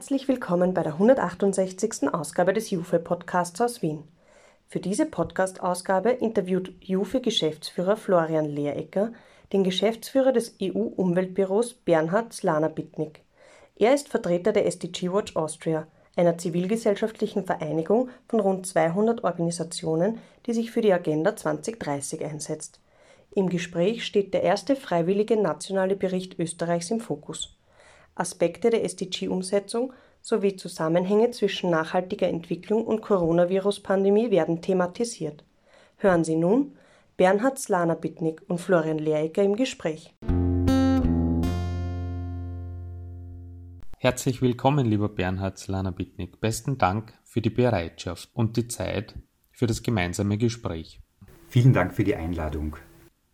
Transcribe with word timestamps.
Herzlich 0.00 0.28
willkommen 0.28 0.72
bei 0.72 0.82
der 0.82 0.94
168. 0.94 2.14
Ausgabe 2.14 2.54
des 2.54 2.70
Jufe-Podcasts 2.70 3.60
aus 3.60 3.82
Wien. 3.82 4.02
Für 4.66 4.80
diese 4.80 5.04
Podcast-Ausgabe 5.04 6.08
interviewt 6.08 6.72
Jufe-Geschäftsführer 6.80 7.98
Florian 7.98 8.46
Lehrecker 8.46 9.12
den 9.52 9.62
Geschäftsführer 9.62 10.32
des 10.32 10.56
EU-Umweltbüros 10.62 11.74
Bernhard 11.74 12.32
Slana-Bittnik. 12.32 13.20
Er 13.76 13.92
ist 13.92 14.08
Vertreter 14.08 14.52
der 14.52 14.64
SDG 14.64 15.12
Watch 15.12 15.36
Austria, 15.36 15.86
einer 16.16 16.38
zivilgesellschaftlichen 16.38 17.44
Vereinigung 17.44 18.08
von 18.26 18.40
rund 18.40 18.66
200 18.66 19.22
Organisationen, 19.22 20.18
die 20.46 20.54
sich 20.54 20.70
für 20.70 20.80
die 20.80 20.94
Agenda 20.94 21.36
2030 21.36 22.24
einsetzt. 22.24 22.80
Im 23.34 23.50
Gespräch 23.50 24.06
steht 24.06 24.32
der 24.32 24.44
erste 24.44 24.76
freiwillige 24.76 25.36
nationale 25.36 25.94
Bericht 25.94 26.38
Österreichs 26.38 26.90
im 26.90 27.00
Fokus. 27.00 27.59
Aspekte 28.14 28.70
der 28.70 28.84
SDG-Umsetzung 28.84 29.92
sowie 30.20 30.56
Zusammenhänge 30.56 31.30
zwischen 31.30 31.70
nachhaltiger 31.70 32.28
Entwicklung 32.28 32.84
und 32.84 33.00
Coronavirus-Pandemie 33.02 34.30
werden 34.30 34.60
thematisiert. 34.62 35.44
Hören 35.96 36.24
Sie 36.24 36.36
nun 36.36 36.76
Bernhard 37.16 37.58
Slana-Bittnik 37.58 38.42
und 38.48 38.58
Florian 38.60 38.98
Lehrecker 38.98 39.42
im 39.42 39.56
Gespräch. 39.56 40.14
Herzlich 43.98 44.40
willkommen, 44.40 44.86
lieber 44.86 45.10
Bernhard 45.10 45.58
Slana-Bittnik. 45.58 46.40
Besten 46.40 46.78
Dank 46.78 47.12
für 47.22 47.42
die 47.42 47.50
Bereitschaft 47.50 48.30
und 48.32 48.56
die 48.56 48.66
Zeit 48.66 49.14
für 49.52 49.66
das 49.66 49.82
gemeinsame 49.82 50.38
Gespräch. 50.38 51.00
Vielen 51.48 51.74
Dank 51.74 51.92
für 51.92 52.04
die 52.04 52.14
Einladung. 52.14 52.76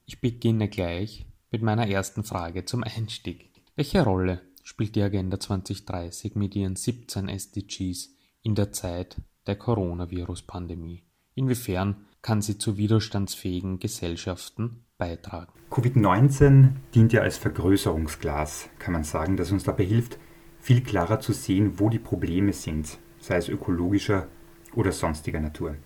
Ich 0.06 0.20
beginne 0.20 0.69
gleich 0.69 1.27
mit 1.53 1.62
meiner 1.62 1.89
ersten 1.89 2.25
Frage 2.25 2.64
zum 2.64 2.83
Einstieg. 2.83 3.53
Welche 3.77 4.03
Rolle 4.03 4.41
spielt 4.67 4.97
die 4.97 5.03
Agenda 5.03 5.39
2030 5.39 6.34
mit 6.34 6.56
ihren 6.56 6.75
17 6.75 7.28
SDGs 7.28 8.11
in 8.42 8.56
der 8.56 8.73
Zeit 8.73 9.17
der 9.47 9.55
Coronavirus-Pandemie? 9.55 11.05
Inwiefern 11.36 12.08
kann 12.20 12.42
sie 12.42 12.58
zu 12.58 12.77
widerstandsfähigen 12.77 13.78
Gesellschaften 13.78 14.84
beitragen? 14.98 15.53
Covid-19 15.70 16.70
dient 16.97 17.12
ja 17.12 17.23
als 17.23 17.39
Vergrößerungsglas, 17.39 18.69
kann 18.81 18.92
man 18.92 19.05
sagen, 19.05 19.36
das 19.36 19.53
uns 19.53 19.62
dabei 19.62 19.84
hilft, 19.84 20.19
viel 20.58 20.80
klarer 20.83 21.20
zu 21.20 21.33
sehen, 21.33 21.78
wo 21.78 21.89
die 21.89 22.01
Probleme 22.01 22.53
sind, 22.53 22.98
sei 23.20 23.36
es 23.36 23.48
ökologischer 23.48 24.27
oder 24.75 24.91
sonstiger 24.91 25.39
Natur. 25.39 25.77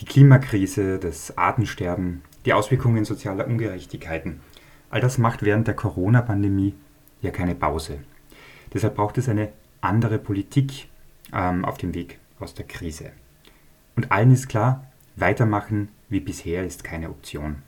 Die 0.00 0.04
Klimakrise, 0.04 0.98
das 0.98 1.38
Artensterben, 1.38 2.20
die 2.44 2.52
Auswirkungen 2.52 3.06
sozialer 3.06 3.46
Ungerechtigkeiten, 3.46 4.40
all 4.90 5.00
das 5.00 5.16
macht 5.16 5.42
während 5.42 5.66
der 5.66 5.76
Corona-Pandemie 5.76 6.74
ja 7.22 7.30
keine 7.30 7.54
Pause. 7.54 8.00
Deshalb 8.74 8.96
braucht 8.96 9.18
es 9.18 9.28
eine 9.28 9.52
andere 9.80 10.18
Politik 10.18 10.88
ähm, 11.32 11.64
auf 11.64 11.78
dem 11.78 11.94
Weg 11.94 12.18
aus 12.38 12.54
der 12.54 12.66
Krise. 12.66 13.12
Und 13.96 14.12
allen 14.12 14.32
ist 14.32 14.48
klar, 14.48 14.90
weitermachen 15.16 15.88
wie 16.08 16.20
bisher 16.20 16.64
ist 16.64 16.84
keine 16.84 17.08
Option. 17.08 17.62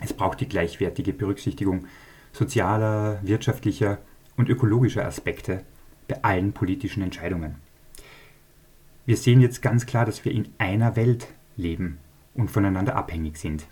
Es 0.00 0.12
braucht 0.12 0.40
die 0.40 0.48
gleichwertige 0.48 1.12
Berücksichtigung 1.12 1.86
sozialer, 2.32 3.18
wirtschaftlicher 3.22 3.98
und 4.36 4.48
ökologischer 4.48 5.04
Aspekte 5.04 5.64
bei 6.06 6.22
allen 6.22 6.52
politischen 6.52 7.02
Entscheidungen. 7.02 7.56
Wir 9.06 9.16
sehen 9.16 9.40
jetzt 9.40 9.62
ganz 9.62 9.86
klar, 9.86 10.04
dass 10.04 10.24
wir 10.24 10.32
in 10.32 10.48
einer 10.58 10.94
Welt 10.94 11.28
leben 11.56 11.98
und 12.34 12.50
voneinander 12.50 12.94
abhängig 12.94 13.38
sind. 13.38 13.66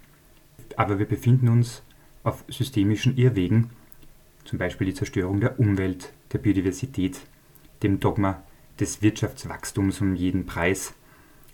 Aber 0.77 0.99
wir 0.99 1.07
befinden 1.07 1.49
uns 1.49 1.83
auf 2.25 2.45
systemischen 2.49 3.17
Irrwegen 3.17 3.71
zum 4.47 4.59
Beispiel 4.59 4.87
die 4.87 4.95
Zerstörung 4.95 5.41
der 5.41 5.59
Umwelt, 5.61 6.13
der 6.33 6.39
Biodiversität, 6.39 7.21
dem 7.83 8.01
Dogma 8.01 8.43
des 8.81 9.03
Wirtschaftswachstums 9.03 10.01
um 10.01 10.15
jeden 10.15 10.47
Preis. 10.47 10.95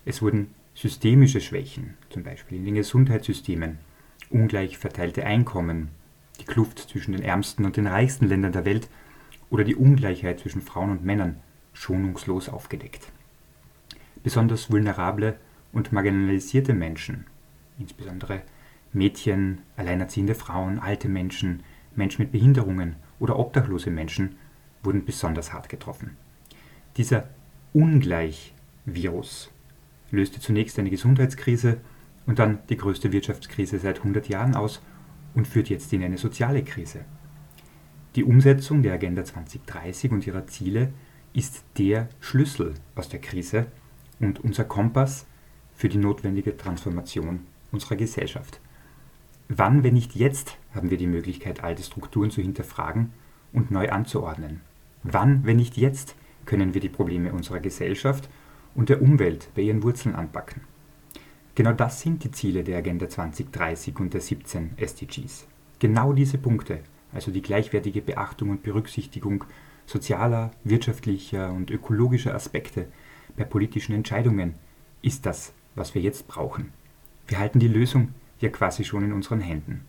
Es 0.05 0.23
wurden 0.23 0.55
systemische 0.75 1.41
Schwächen, 1.41 1.97
zum 2.11 2.23
Beispiel 2.23 2.59
in 2.59 2.65
den 2.65 2.75
Gesundheitssystemen, 2.75 3.79
ungleich 4.31 4.79
verteilte 4.79 5.25
Einkommen, 5.25 5.89
die 6.41 6.45
Kluft 6.45 6.79
zwischen 6.79 7.13
den 7.13 7.23
ärmsten 7.23 7.65
und 7.65 7.77
den 7.77 7.87
reichsten 7.87 8.27
Ländern 8.27 8.53
der 8.53 8.65
Welt 8.65 8.89
oder 9.51 9.65
die 9.65 9.77
Ungleichheit 9.77 10.41
zwischen 10.41 10.63
Frauen 10.63 10.91
und 10.91 11.05
Männern 11.05 11.37
schonungslos 11.73 12.49
aufgedeckt. 12.49 13.13
Besonders 14.23 14.71
vulnerable 14.71 15.39
und 15.73 15.93
marginalisierte 15.93 16.75
Menschen, 16.75 17.27
insbesondere 17.79 18.43
Mädchen, 18.93 19.63
alleinerziehende 19.77 20.35
Frauen, 20.35 20.79
alte 20.79 21.09
Menschen, 21.09 21.63
Menschen 21.97 22.23
mit 22.23 22.33
Behinderungen 22.33 22.97
oder 23.19 23.39
obdachlose 23.39 23.91
Menschen 23.91 24.37
wurden 24.83 25.05
besonders 25.05 25.53
hart 25.53 25.69
getroffen. 25.69 26.17
Dieser 26.97 27.29
Ungleichvirus 27.73 29.51
löste 30.11 30.41
zunächst 30.41 30.79
eine 30.79 30.91
Gesundheitskrise 30.91 31.79
und 32.27 32.39
dann 32.39 32.59
die 32.69 32.77
größte 32.77 33.13
Wirtschaftskrise 33.13 33.79
seit 33.79 33.99
100 33.99 34.29
Jahren 34.29 34.55
aus 34.55 34.83
und 35.35 35.49
führt 35.49 35.71
jetzt 35.71 35.93
in 35.93 36.03
eine 36.03 36.19
soziale 36.19 36.63
Krise. 36.63 37.05
Die 38.15 38.25
Umsetzung 38.25 38.83
der 38.83 38.93
Agenda 38.93 39.25
2030 39.25 40.13
und 40.13 40.27
ihrer 40.27 40.47
Ziele 40.47 40.93
ist 41.33 41.65
der 41.79 42.09
Schlüssel 42.21 42.75
aus 42.95 43.09
der 43.09 43.21
Krise 43.21 43.67
und 44.21 44.45
unser 44.45 44.65
Kompass 44.65 45.27
für 45.75 45.89
die 45.89 45.99
notwendige 45.99 46.57
Transformation 46.57 47.47
unserer 47.73 47.97
Gesellschaft. 47.97 48.61
Wann, 49.49 49.83
wenn 49.83 49.95
nicht 49.95 50.15
jetzt, 50.15 50.57
haben 50.75 50.91
wir 50.91 50.99
die 50.99 51.07
Möglichkeit, 51.07 51.63
alte 51.63 51.83
Strukturen 51.83 52.31
zu 52.31 52.41
hinterfragen 52.41 53.13
und 53.53 53.71
neu 53.71 53.91
anzuordnen? 53.91 54.61
Wann, 55.03 55.45
wenn 55.45 55.57
nicht 55.57 55.77
jetzt, 55.77 56.15
können 56.47 56.75
wir 56.75 56.81
die 56.81 56.89
Probleme 56.89 57.33
unserer 57.33 57.61
Gesellschaft 57.61 58.29
und 58.75 58.89
der 58.89 59.03
Umwelt 59.03 59.51
bei 59.55 59.63
ihren 59.63 59.83
Wurzeln 59.83 60.15
anpacken? 60.15 60.63
Genau 61.55 61.73
das 61.73 62.01
sind 62.01 62.25
die 62.25 62.31
Ziele 62.31 62.65
der 62.65 62.79
Agenda 62.79 63.09
2030 63.09 63.99
und 63.99 64.15
der 64.15 64.23
17 64.23 64.71
SDGs. 64.79 65.47
Genau 65.79 66.13
diese 66.13 66.39
Punkte, 66.39 66.81
also 67.13 67.31
die 67.31 67.43
gleichwertige 67.43 68.01
Beachtung 68.01 68.51
und 68.51 68.63
Berücksichtigung 68.63 69.45
sozialer, 69.85 70.53
wirtschaftlicher 70.65 71.53
und 71.53 71.71
ökologischer 71.71 72.35
Aspekte 72.35 72.87
bei 73.37 73.45
politischen 73.45 73.95
Entscheidungen, 73.95 74.55
ist 75.03 75.27
das, 75.27 75.53
was 75.75 75.95
wir 75.95 76.01
jetzt 76.01 76.27
brauchen. 76.29 76.73
Wir 77.27 77.39
halten 77.39 77.59
die 77.59 77.69
Lösung 77.69 78.15
ja 78.43 78.51
quasi 78.51 78.85
schon 78.85 79.05
in 79.05 79.13
unseren 79.13 79.41
Händen. 79.41 79.85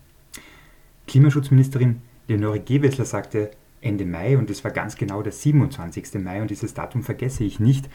Klimaschutzministerin 1.06 2.00
Leonore 2.28 2.60
Gewessler 2.60 3.04
sagte 3.04 3.50
Ende 3.80 4.06
Mai, 4.06 4.38
und 4.38 4.48
es 4.48 4.64
war 4.64 4.70
ganz 4.70 4.96
genau 4.96 5.22
der 5.22 5.32
27. 5.32 6.14
Mai, 6.14 6.40
und 6.40 6.50
dieses 6.50 6.72
Datum 6.72 7.02
vergesse 7.02 7.44
ich 7.44 7.60
nicht, 7.60 7.90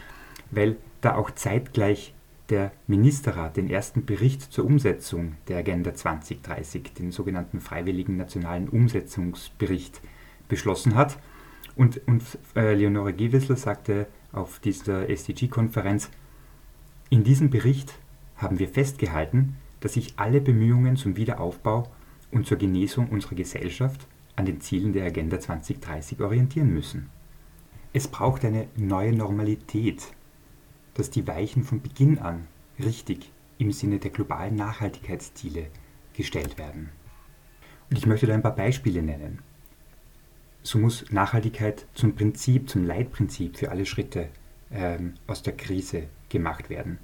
weil 0.52 0.78
da 1.02 1.16
auch 1.16 1.32
zeitgleich 1.32 2.14
der 2.50 2.72
Ministerrat 2.88 3.58
den 3.58 3.70
ersten 3.70 4.06
Bericht 4.06 4.42
zur 4.42 4.66
Umsetzung 4.66 5.36
der 5.48 5.58
Agenda 5.58 5.94
2030, 5.94 6.94
den 6.94 7.12
sogenannten 7.12 7.60
Freiwilligen 7.60 8.18
Nationalen 8.18 8.70
Umsetzungsbericht, 8.70 10.02
beschlossen 10.48 10.96
hat. 10.96 11.20
Und, 11.76 12.02
und 12.08 12.24
äh, 12.56 12.74
Leonore 12.74 13.14
Gewessler 13.14 13.56
sagte 13.56 14.08
auf 14.34 14.60
dieser 14.60 15.10
SDG-Konferenz, 15.10 16.10
in 17.10 17.24
diesem 17.24 17.50
Bericht 17.50 17.94
haben 18.36 18.60
wir 18.60 18.68
festgehalten, 18.68 19.56
dass 19.80 19.94
sich 19.94 20.14
alle 20.18 20.42
Bemühungen 20.42 20.98
zum 20.98 21.16
Wiederaufbau 21.16 21.90
und 22.32 22.46
zur 22.46 22.58
Genesung 22.58 23.10
unserer 23.10 23.36
Gesellschaft 23.36 24.08
an 24.36 24.46
den 24.46 24.62
Zielen 24.62 24.94
der 24.94 25.06
Agenda 25.06 25.40
2030 25.40 26.22
orientieren 26.22 26.74
müssen. 26.74 27.10
Es 27.92 28.08
braucht 28.08 28.46
eine 28.46 28.68
neue 28.76 29.14
Normalität, 29.14 30.08
dass 30.94 31.10
die 31.10 31.28
Weichen 31.28 31.64
von 31.64 31.82
Beginn 31.82 32.20
an 32.20 32.48
richtig 32.80 33.32
im 33.58 33.72
Sinne 33.72 34.00
der 34.00 34.12
globalen 34.12 34.56
Nachhaltigkeitsziele 34.56 35.68
gestellt 36.14 36.58
werden. 36.58 36.90
Und 37.90 37.98
ich 37.98 38.06
möchte 38.06 38.28
da 38.28 38.34
ein 38.34 38.44
paar 38.44 38.56
Beispiele 38.56 39.02
nennen. 39.02 39.40
So 40.62 40.78
muss 40.78 41.12
Nachhaltigkeit 41.12 41.88
zum 41.94 42.16
Prinzip, 42.16 42.70
zum 42.70 42.86
Leitprinzip 42.86 43.58
für 43.58 43.72
alle 43.72 43.86
Schritte 43.86 44.30
ähm, 44.72 45.16
aus 45.26 45.42
der 45.42 45.56
Krise 45.56 46.04
gemacht 46.30 46.70
werden 46.70 47.00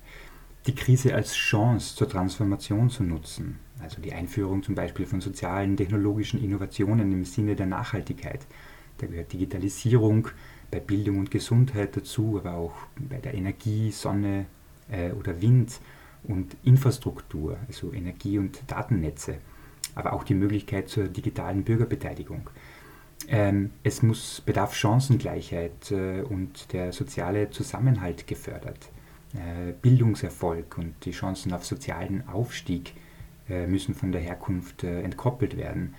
die 0.67 0.75
Krise 0.75 1.13
als 1.13 1.35
Chance 1.35 1.95
zur 1.95 2.09
Transformation 2.09 2.89
zu 2.89 3.03
nutzen, 3.03 3.59
also 3.79 4.01
die 4.01 4.13
Einführung 4.13 4.63
zum 4.63 4.73
Beispiel 4.73 5.05
von 5.05 5.21
sozialen, 5.21 5.77
technologischen 5.77 6.43
Innovationen 6.43 7.11
im 7.11 7.25
Sinne 7.25 7.55
der 7.55 7.67
Nachhaltigkeit. 7.67 8.45
Da 8.97 9.07
gehört 9.07 9.31
Digitalisierung 9.33 10.29
bei 10.71 10.79
Bildung 10.79 11.19
und 11.19 11.29
Gesundheit 11.29 11.95
dazu, 11.95 12.37
aber 12.39 12.55
auch 12.55 12.73
bei 12.97 13.17
der 13.17 13.35
Energie, 13.35 13.91
Sonne 13.91 14.45
äh, 14.89 15.11
oder 15.11 15.39
Wind 15.41 15.79
und 16.23 16.55
Infrastruktur, 16.63 17.57
also 17.67 17.93
Energie- 17.93 18.39
und 18.39 18.59
Datennetze, 18.67 19.37
aber 19.93 20.13
auch 20.13 20.23
die 20.23 20.33
Möglichkeit 20.33 20.89
zur 20.89 21.07
digitalen 21.07 21.63
Bürgerbeteiligung. 21.63 22.49
Ähm, 23.27 23.71
es 23.83 24.01
muss 24.01 24.41
bedarf 24.41 24.75
Chancengleichheit 24.75 25.91
äh, 25.91 26.21
und 26.21 26.73
der 26.73 26.91
soziale 26.91 27.49
Zusammenhalt 27.51 28.25
gefördert. 28.27 28.89
Äh, 29.35 29.73
Bildungserfolg 29.81 30.77
und 30.77 30.93
die 31.03 31.11
Chancen 31.11 31.51
auf 31.51 31.65
sozialen 31.65 32.27
Aufstieg 32.27 32.93
äh, 33.49 33.67
müssen 33.67 33.93
von 33.93 34.13
der 34.13 34.21
Herkunft 34.21 34.83
äh, 34.83 35.01
entkoppelt 35.01 35.57
werden. 35.57 35.95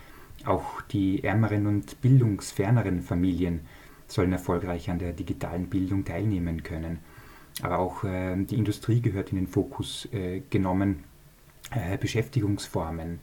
Auch 0.47 0.81
die 0.81 1.23
ärmeren 1.23 1.67
und 1.67 2.01
bildungsferneren 2.01 3.03
Familien 3.03 3.61
sollen 4.07 4.33
erfolgreich 4.33 4.91
an 4.91 4.99
der 4.99 5.13
digitalen 5.13 5.69
Bildung 5.69 6.05
teilnehmen 6.05 6.63
können. 6.63 7.01
Aber 7.63 7.79
auch 7.79 8.03
die 8.03 8.55
Industrie 8.55 9.01
gehört 9.01 9.31
in 9.31 9.37
den 9.37 9.47
Fokus 9.47 10.07
genommen. 10.51 11.05
Beschäftigungsformen, 11.99 13.19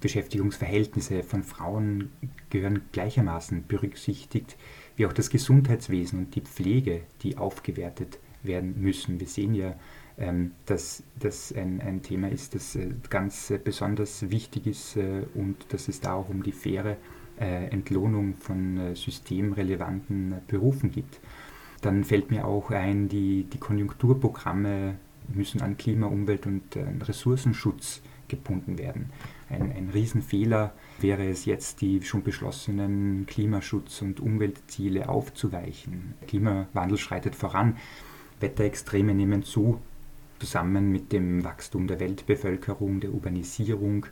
Beschäftigungsverhältnisse 0.00 1.22
von 1.22 1.42
Frauen 1.42 2.12
gehören 2.50 2.82
gleichermaßen 2.92 3.66
berücksichtigt, 3.66 4.56
wie 4.96 5.06
auch 5.06 5.14
das 5.14 5.30
Gesundheitswesen 5.30 6.18
und 6.18 6.34
die 6.34 6.42
Pflege, 6.42 7.00
die 7.22 7.38
aufgewertet 7.38 8.18
werden 8.42 8.80
müssen. 8.80 9.20
Wir 9.20 9.26
sehen 9.26 9.54
ja, 9.54 9.74
ähm, 10.18 10.52
dass 10.66 11.04
das 11.20 11.52
ein, 11.52 11.80
ein 11.80 12.02
Thema 12.02 12.28
ist, 12.28 12.56
das 12.56 12.74
äh, 12.74 12.88
ganz 13.08 13.50
äh, 13.50 13.58
besonders 13.62 14.30
wichtig 14.30 14.66
ist 14.66 14.96
äh, 14.96 15.22
und 15.34 15.72
dass 15.72 15.86
es 15.86 16.00
da 16.00 16.14
auch 16.14 16.28
um 16.28 16.42
die 16.42 16.52
faire 16.52 16.96
Entlohnung 17.40 18.34
von 18.34 18.96
systemrelevanten 18.96 20.34
Berufen 20.48 20.90
geht. 20.90 21.20
Dann 21.82 22.02
fällt 22.02 22.32
mir 22.32 22.44
auch 22.44 22.72
ein, 22.72 23.08
die, 23.08 23.44
die 23.44 23.58
Konjunkturprogramme 23.58 24.96
müssen 25.32 25.62
an 25.62 25.76
Klima, 25.76 26.08
Umwelt 26.08 26.48
und 26.48 26.76
Ressourcenschutz 26.76 28.02
gebunden 28.26 28.76
werden. 28.76 29.10
Ein, 29.48 29.70
ein 29.70 29.90
Riesenfehler 29.94 30.72
wäre 31.00 31.28
es 31.28 31.44
jetzt, 31.44 31.80
die 31.80 32.02
schon 32.02 32.24
beschlossenen 32.24 33.24
Klimaschutz- 33.26 34.02
und 34.02 34.18
Umweltziele 34.18 35.08
aufzuweichen. 35.08 36.14
Klimawandel 36.26 36.98
schreitet 36.98 37.36
voran, 37.36 37.76
Wetterextreme 38.40 39.14
nehmen 39.14 39.42
zu, 39.42 39.80
zusammen 40.38 40.90
mit 40.92 41.12
dem 41.12 41.44
Wachstum 41.44 41.86
der 41.86 42.00
Weltbevölkerung, 42.00 43.00
der 43.00 43.12
Urbanisierung, 43.12 44.06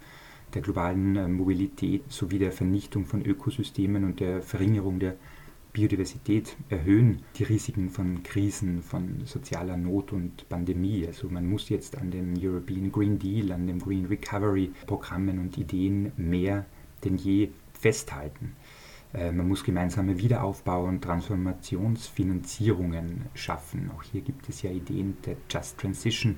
der 0.55 0.63
globalen 0.63 1.17
äh, 1.17 1.29
Mobilität 1.29 2.05
sowie 2.09 2.39
der 2.39 2.53
Vernichtung 2.53 3.05
von 3.05 3.25
Ökosystemen 3.25 4.05
und 4.05 4.21
der 4.21 4.43
Verringerung 4.43 4.99
der 4.99 5.17
Biodiversität 5.73 6.57
erhöhen 6.71 7.23
die 7.37 7.43
Risiken 7.43 7.91
von 7.91 8.23
Krisen, 8.23 8.83
von 8.83 9.27
sozialer 9.27 9.77
Not 9.77 10.11
und 10.13 10.49
Pandemie. 10.49 11.07
Also 11.07 11.29
man 11.29 11.47
muss 11.47 11.69
jetzt 11.69 11.99
an 11.99 12.11
dem 12.11 12.35
European 12.41 12.91
Green 12.91 13.19
Deal, 13.19 13.53
an 13.53 13.67
dem 13.67 13.79
Green 13.81 14.07
Recovery 14.07 14.73
Programmen 14.87 15.39
und 15.39 15.59
Ideen 15.59 16.13
mehr 16.17 16.65
denn 17.05 17.19
je 17.19 17.51
festhalten. 17.75 18.53
Äh, 19.13 19.33
man 19.33 19.49
muss 19.49 19.65
gemeinsame 19.65 20.19
Wiederaufbau- 20.19 20.87
und 20.87 21.03
Transformationsfinanzierungen 21.03 23.27
schaffen. 23.35 23.91
Auch 23.97 24.03
hier 24.03 24.21
gibt 24.21 24.49
es 24.49 24.63
ja 24.63 24.71
Ideen 24.71 25.17
der 25.25 25.37
Just 25.51 25.79
Transition 25.79 26.37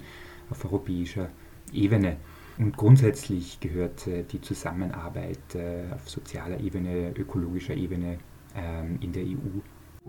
auf 0.50 0.64
europäischer 0.64 1.28
Ebene. 1.72 2.16
Und 2.58 2.76
grundsätzlich 2.76 3.60
gehört 3.60 4.06
äh, 4.06 4.24
die 4.24 4.40
Zusammenarbeit 4.40 5.54
äh, 5.54 5.84
auf 5.94 6.08
sozialer 6.08 6.60
Ebene, 6.60 7.12
ökologischer 7.16 7.74
Ebene 7.74 8.18
ähm, 8.56 8.98
in 9.00 9.12
der 9.12 9.24
EU 9.24 9.60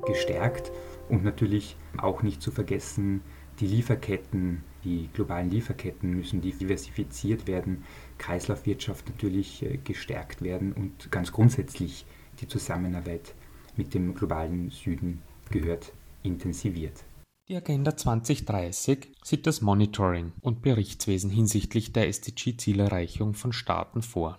gestärkt. 0.06 0.72
Und 1.10 1.24
natürlich 1.24 1.76
auch 1.98 2.24
nicht 2.24 2.42
zu 2.42 2.52
vergessen, 2.52 3.22
die 3.60 3.68
Lieferketten, 3.68 4.64
die 4.84 5.10
globalen 5.14 5.50
Lieferketten 5.50 6.16
müssen 6.16 6.40
diversifiziert 6.40 7.48
werden, 7.48 7.84
Kreislaufwirtschaft 8.18 9.10
natürlich 9.10 9.66
gestärkt 9.84 10.42
werden 10.42 10.72
und 10.72 11.12
ganz 11.12 11.34
grundsätzlich 11.34 12.06
die 12.42 12.48
Zusammenarbeit 12.48 13.34
mit 13.76 13.94
dem 13.94 14.14
globalen 14.14 14.70
Süden 14.70 15.22
gehört 15.50 15.92
intensiviert. 16.24 17.04
Die 17.48 17.56
Agenda 17.56 17.98
2030 17.98 19.08
sieht 19.24 19.48
das 19.48 19.62
Monitoring 19.62 20.34
und 20.42 20.62
Berichtswesen 20.62 21.32
hinsichtlich 21.32 21.94
der 21.94 22.08
SDG-Zielerreichung 22.08 23.34
von 23.34 23.54
Staaten 23.54 24.04
vor. 24.04 24.38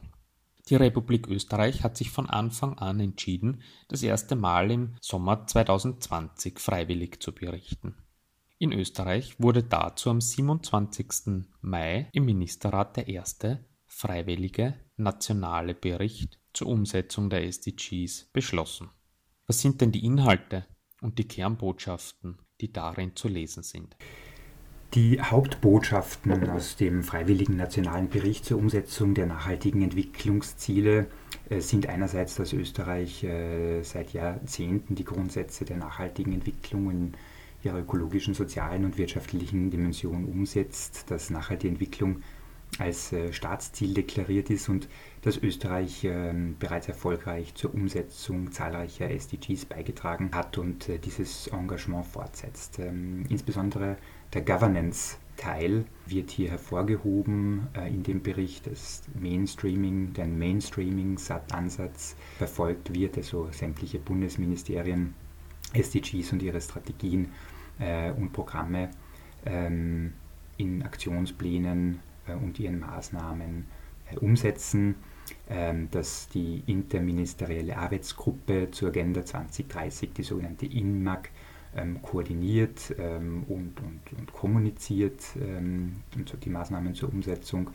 Die 0.68 0.76
Republik 0.76 1.26
Österreich 1.26 1.82
hat 1.82 1.96
sich 1.96 2.10
von 2.10 2.30
Anfang 2.30 2.78
an 2.78 3.00
entschieden, 3.00 3.62
das 3.88 4.04
erste 4.04 4.36
Mal 4.36 4.70
im 4.70 4.94
Sommer 5.00 5.44
2020 5.44 6.60
freiwillig 6.60 7.20
zu 7.20 7.32
berichten. 7.32 7.96
In 8.58 8.72
Österreich 8.72 9.40
wurde 9.40 9.64
dazu 9.64 10.10
am 10.10 10.20
27. 10.20 11.46
Mai 11.62 12.08
im 12.12 12.26
Ministerrat 12.26 12.96
der 12.96 13.08
erste 13.08 13.64
freiwillige 13.86 14.74
nationale 15.02 15.74
Bericht 15.74 16.38
zur 16.52 16.68
Umsetzung 16.68 17.30
der 17.30 17.44
SDGs 17.44 18.30
beschlossen. 18.32 18.90
Was 19.46 19.60
sind 19.60 19.80
denn 19.80 19.92
die 19.92 20.04
Inhalte 20.04 20.66
und 21.00 21.18
die 21.18 21.26
Kernbotschaften, 21.26 22.38
die 22.60 22.72
darin 22.72 23.16
zu 23.16 23.28
lesen 23.28 23.62
sind? 23.62 23.96
Die 24.94 25.22
Hauptbotschaften 25.22 26.50
aus 26.50 26.74
dem 26.74 27.04
freiwilligen 27.04 27.56
nationalen 27.56 28.08
Bericht 28.08 28.44
zur 28.44 28.58
Umsetzung 28.58 29.14
der 29.14 29.26
nachhaltigen 29.26 29.82
Entwicklungsziele 29.82 31.06
äh, 31.48 31.60
sind 31.60 31.88
einerseits, 31.88 32.34
dass 32.34 32.52
Österreich 32.52 33.22
äh, 33.22 33.82
seit 33.82 34.12
Jahrzehnten 34.12 34.96
die 34.96 35.04
Grundsätze 35.04 35.64
der 35.64 35.76
nachhaltigen 35.76 36.32
Entwicklung 36.32 36.90
in 36.90 37.12
ihrer 37.62 37.78
ökologischen, 37.78 38.34
sozialen 38.34 38.84
und 38.84 38.98
wirtschaftlichen 38.98 39.70
Dimension 39.70 40.24
umsetzt, 40.24 41.08
dass 41.08 41.30
nachhaltige 41.30 41.72
Entwicklung 41.72 42.22
als 42.78 43.12
äh, 43.12 43.32
Staatsziel 43.32 43.94
deklariert 43.94 44.50
ist 44.50 44.68
und 44.68 44.88
dass 45.22 45.36
Österreich 45.36 46.04
ähm, 46.04 46.56
bereits 46.58 46.88
erfolgreich 46.88 47.54
zur 47.54 47.74
Umsetzung 47.74 48.52
zahlreicher 48.52 49.10
SDGs 49.10 49.66
beigetragen 49.66 50.30
hat 50.32 50.56
und 50.56 50.88
äh, 50.88 50.98
dieses 50.98 51.48
Engagement 51.48 52.06
fortsetzt. 52.06 52.78
Ähm, 52.78 53.24
insbesondere 53.28 53.96
der 54.32 54.42
Governance-Teil 54.42 55.84
wird 56.06 56.30
hier 56.30 56.50
hervorgehoben 56.50 57.68
äh, 57.74 57.88
in 57.88 58.02
dem 58.02 58.22
Bericht, 58.22 58.66
dass 58.66 59.02
Mainstreaming, 59.14 60.12
der 60.14 60.26
Mainstreaming-Ansatz 60.26 62.16
verfolgt 62.38 62.94
wird, 62.94 63.16
also 63.16 63.48
sämtliche 63.50 63.98
Bundesministerien, 63.98 65.14
SDGs 65.72 66.32
und 66.32 66.42
ihre 66.42 66.60
Strategien 66.60 67.28
und 68.18 68.32
Programme 68.32 68.90
ähm, 69.46 70.12
in 70.58 70.82
Aktionsplänen 70.82 72.00
und 72.34 72.58
ihren 72.58 72.80
Maßnahmen 72.80 73.66
äh, 74.10 74.16
umsetzen, 74.18 74.96
ähm, 75.48 75.88
dass 75.90 76.28
die 76.28 76.62
interministerielle 76.66 77.76
Arbeitsgruppe 77.76 78.70
zur 78.70 78.88
Agenda 78.88 79.24
2030, 79.24 80.12
die 80.12 80.22
sogenannte 80.22 80.66
INMAG, 80.66 81.30
ähm, 81.76 82.02
koordiniert 82.02 82.94
ähm, 82.98 83.44
und, 83.48 83.80
und, 83.80 84.18
und 84.18 84.32
kommuniziert 84.32 85.22
und 85.36 86.44
die 86.44 86.50
Maßnahmen 86.50 86.96
zur 86.96 87.10
Umsetzung 87.10 87.70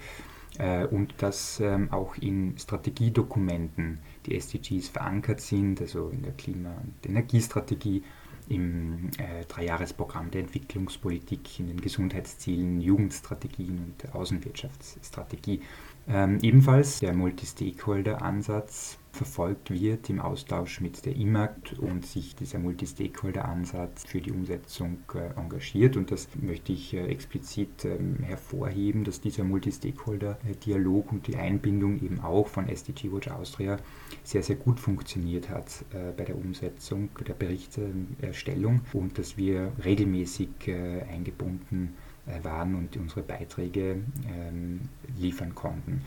äh, 0.57 0.85
und 0.85 1.13
dass 1.19 1.63
auch 1.91 2.17
in 2.17 2.57
Strategiedokumenten 2.57 3.99
die 4.25 4.35
SDGs 4.35 4.89
verankert 4.89 5.39
sind, 5.39 5.79
also 5.79 6.09
in 6.09 6.23
der 6.23 6.33
Klima- 6.33 6.75
und 6.83 7.09
Energiestrategie 7.09 8.03
im 8.49 9.09
äh, 9.17 9.45
Dreijahresprogramm 9.47 10.31
der 10.31 10.41
Entwicklungspolitik, 10.41 11.59
in 11.59 11.67
den 11.67 11.81
Gesundheitszielen, 11.81 12.81
Jugendstrategien 12.81 13.79
und 13.79 14.15
Außenwirtschaftsstrategie. 14.15 15.61
Ähm, 16.07 16.39
ebenfalls 16.41 16.99
der 16.99 17.13
Multi-Stakeholder-Ansatz 17.13 18.97
verfolgt 19.15 19.71
wird 19.71 20.09
im 20.09 20.19
Austausch 20.19 20.81
mit 20.81 21.05
der 21.05 21.15
IMAG 21.15 21.75
und 21.79 22.05
sich 22.05 22.35
dieser 22.35 22.59
Multi-Stakeholder-Ansatz 22.59 24.05
für 24.05 24.21
die 24.21 24.31
Umsetzung 24.31 24.99
äh, 25.15 25.39
engagiert. 25.39 25.97
Und 25.97 26.11
das 26.11 26.27
möchte 26.35 26.73
ich 26.73 26.93
äh, 26.93 27.07
explizit 27.07 27.85
ähm, 27.85 28.17
hervorheben, 28.21 29.03
dass 29.03 29.21
dieser 29.21 29.43
Multi-Stakeholder-Dialog 29.43 31.11
und 31.11 31.27
die 31.27 31.37
Einbindung 31.37 31.99
eben 32.01 32.19
auch 32.19 32.47
von 32.47 32.67
SDG 32.67 33.11
Watch 33.11 33.29
Austria 33.29 33.77
sehr, 34.23 34.43
sehr 34.43 34.57
gut 34.57 34.79
funktioniert 34.79 35.49
hat 35.49 35.85
äh, 35.93 36.11
bei 36.11 36.25
der 36.25 36.37
Umsetzung 36.37 37.09
der 37.25 37.33
Berichterstellung 37.33 38.81
und 38.93 39.17
dass 39.17 39.37
wir 39.37 39.71
regelmäßig 39.83 40.49
eingebunden 41.09 41.95
waren 42.43 42.75
und 42.75 42.97
unsere 42.97 43.21
Beiträge 43.21 44.01
ähm, 44.27 44.81
liefern 45.17 45.53
konnten. 45.53 46.01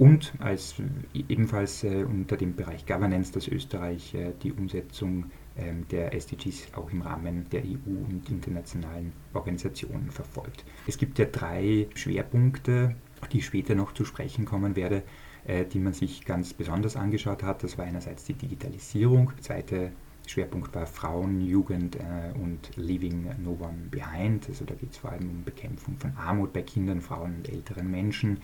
Und 0.00 0.32
als 0.38 0.76
ebenfalls 1.12 1.84
äh, 1.84 2.04
unter 2.04 2.38
dem 2.38 2.56
Bereich 2.56 2.86
Governance, 2.86 3.32
dass 3.32 3.46
Österreich 3.46 4.14
äh, 4.14 4.32
die 4.42 4.50
Umsetzung 4.50 5.26
ähm, 5.58 5.86
der 5.90 6.14
SDGs 6.14 6.72
auch 6.72 6.90
im 6.90 7.02
Rahmen 7.02 7.44
der 7.50 7.64
EU 7.64 8.06
und 8.08 8.30
internationalen 8.30 9.12
Organisationen 9.34 10.10
verfolgt. 10.10 10.64
Es 10.86 10.96
gibt 10.96 11.18
ja 11.18 11.26
drei 11.26 11.86
Schwerpunkte, 11.94 12.96
die 13.30 13.38
ich 13.38 13.44
später 13.44 13.74
noch 13.74 13.92
zu 13.92 14.06
sprechen 14.06 14.46
kommen 14.46 14.74
werde, 14.74 15.02
äh, 15.46 15.66
die 15.66 15.78
man 15.78 15.92
sich 15.92 16.24
ganz 16.24 16.54
besonders 16.54 16.96
angeschaut 16.96 17.42
hat. 17.42 17.62
Das 17.62 17.76
war 17.76 17.84
einerseits 17.84 18.24
die 18.24 18.32
Digitalisierung, 18.32 19.32
der 19.36 19.42
zweite 19.42 19.92
Schwerpunkt 20.26 20.74
war 20.74 20.86
Frauen, 20.86 21.40
Jugend 21.40 21.98
und 22.40 22.76
Leaving 22.76 23.30
No 23.42 23.58
One 23.60 23.88
Behind. 23.90 24.48
Also 24.48 24.64
da 24.64 24.74
geht 24.74 24.92
es 24.92 24.98
vor 24.98 25.10
allem 25.10 25.28
um 25.28 25.44
Bekämpfung 25.44 25.96
von 25.96 26.12
Armut 26.16 26.52
bei 26.52 26.62
Kindern, 26.62 27.00
Frauen 27.00 27.36
und 27.38 27.48
älteren 27.48 27.90
Menschen 27.90 28.38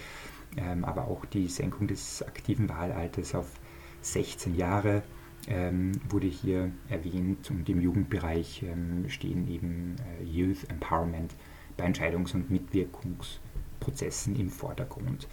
ähm, 0.56 0.84
aber 0.84 1.08
auch 1.08 1.24
die 1.24 1.48
Senkung 1.48 1.86
des 1.86 2.22
aktiven 2.22 2.68
Wahlalters 2.68 3.34
auf 3.34 3.48
16 4.02 4.54
Jahre 4.54 5.02
ähm, 5.48 5.92
wurde 6.08 6.26
hier 6.26 6.70
erwähnt 6.88 7.50
und 7.50 7.68
im 7.68 7.80
Jugendbereich 7.80 8.62
ähm, 8.62 9.08
stehen 9.08 9.48
eben 9.48 9.96
äh, 10.20 10.24
Youth 10.24 10.68
Empowerment 10.68 11.34
bei 11.76 11.84
Entscheidungs- 11.84 12.34
und 12.34 12.50
Mitwirkungsprozessen 12.50 14.36
im 14.36 14.50
Vordergrund. 14.50 15.28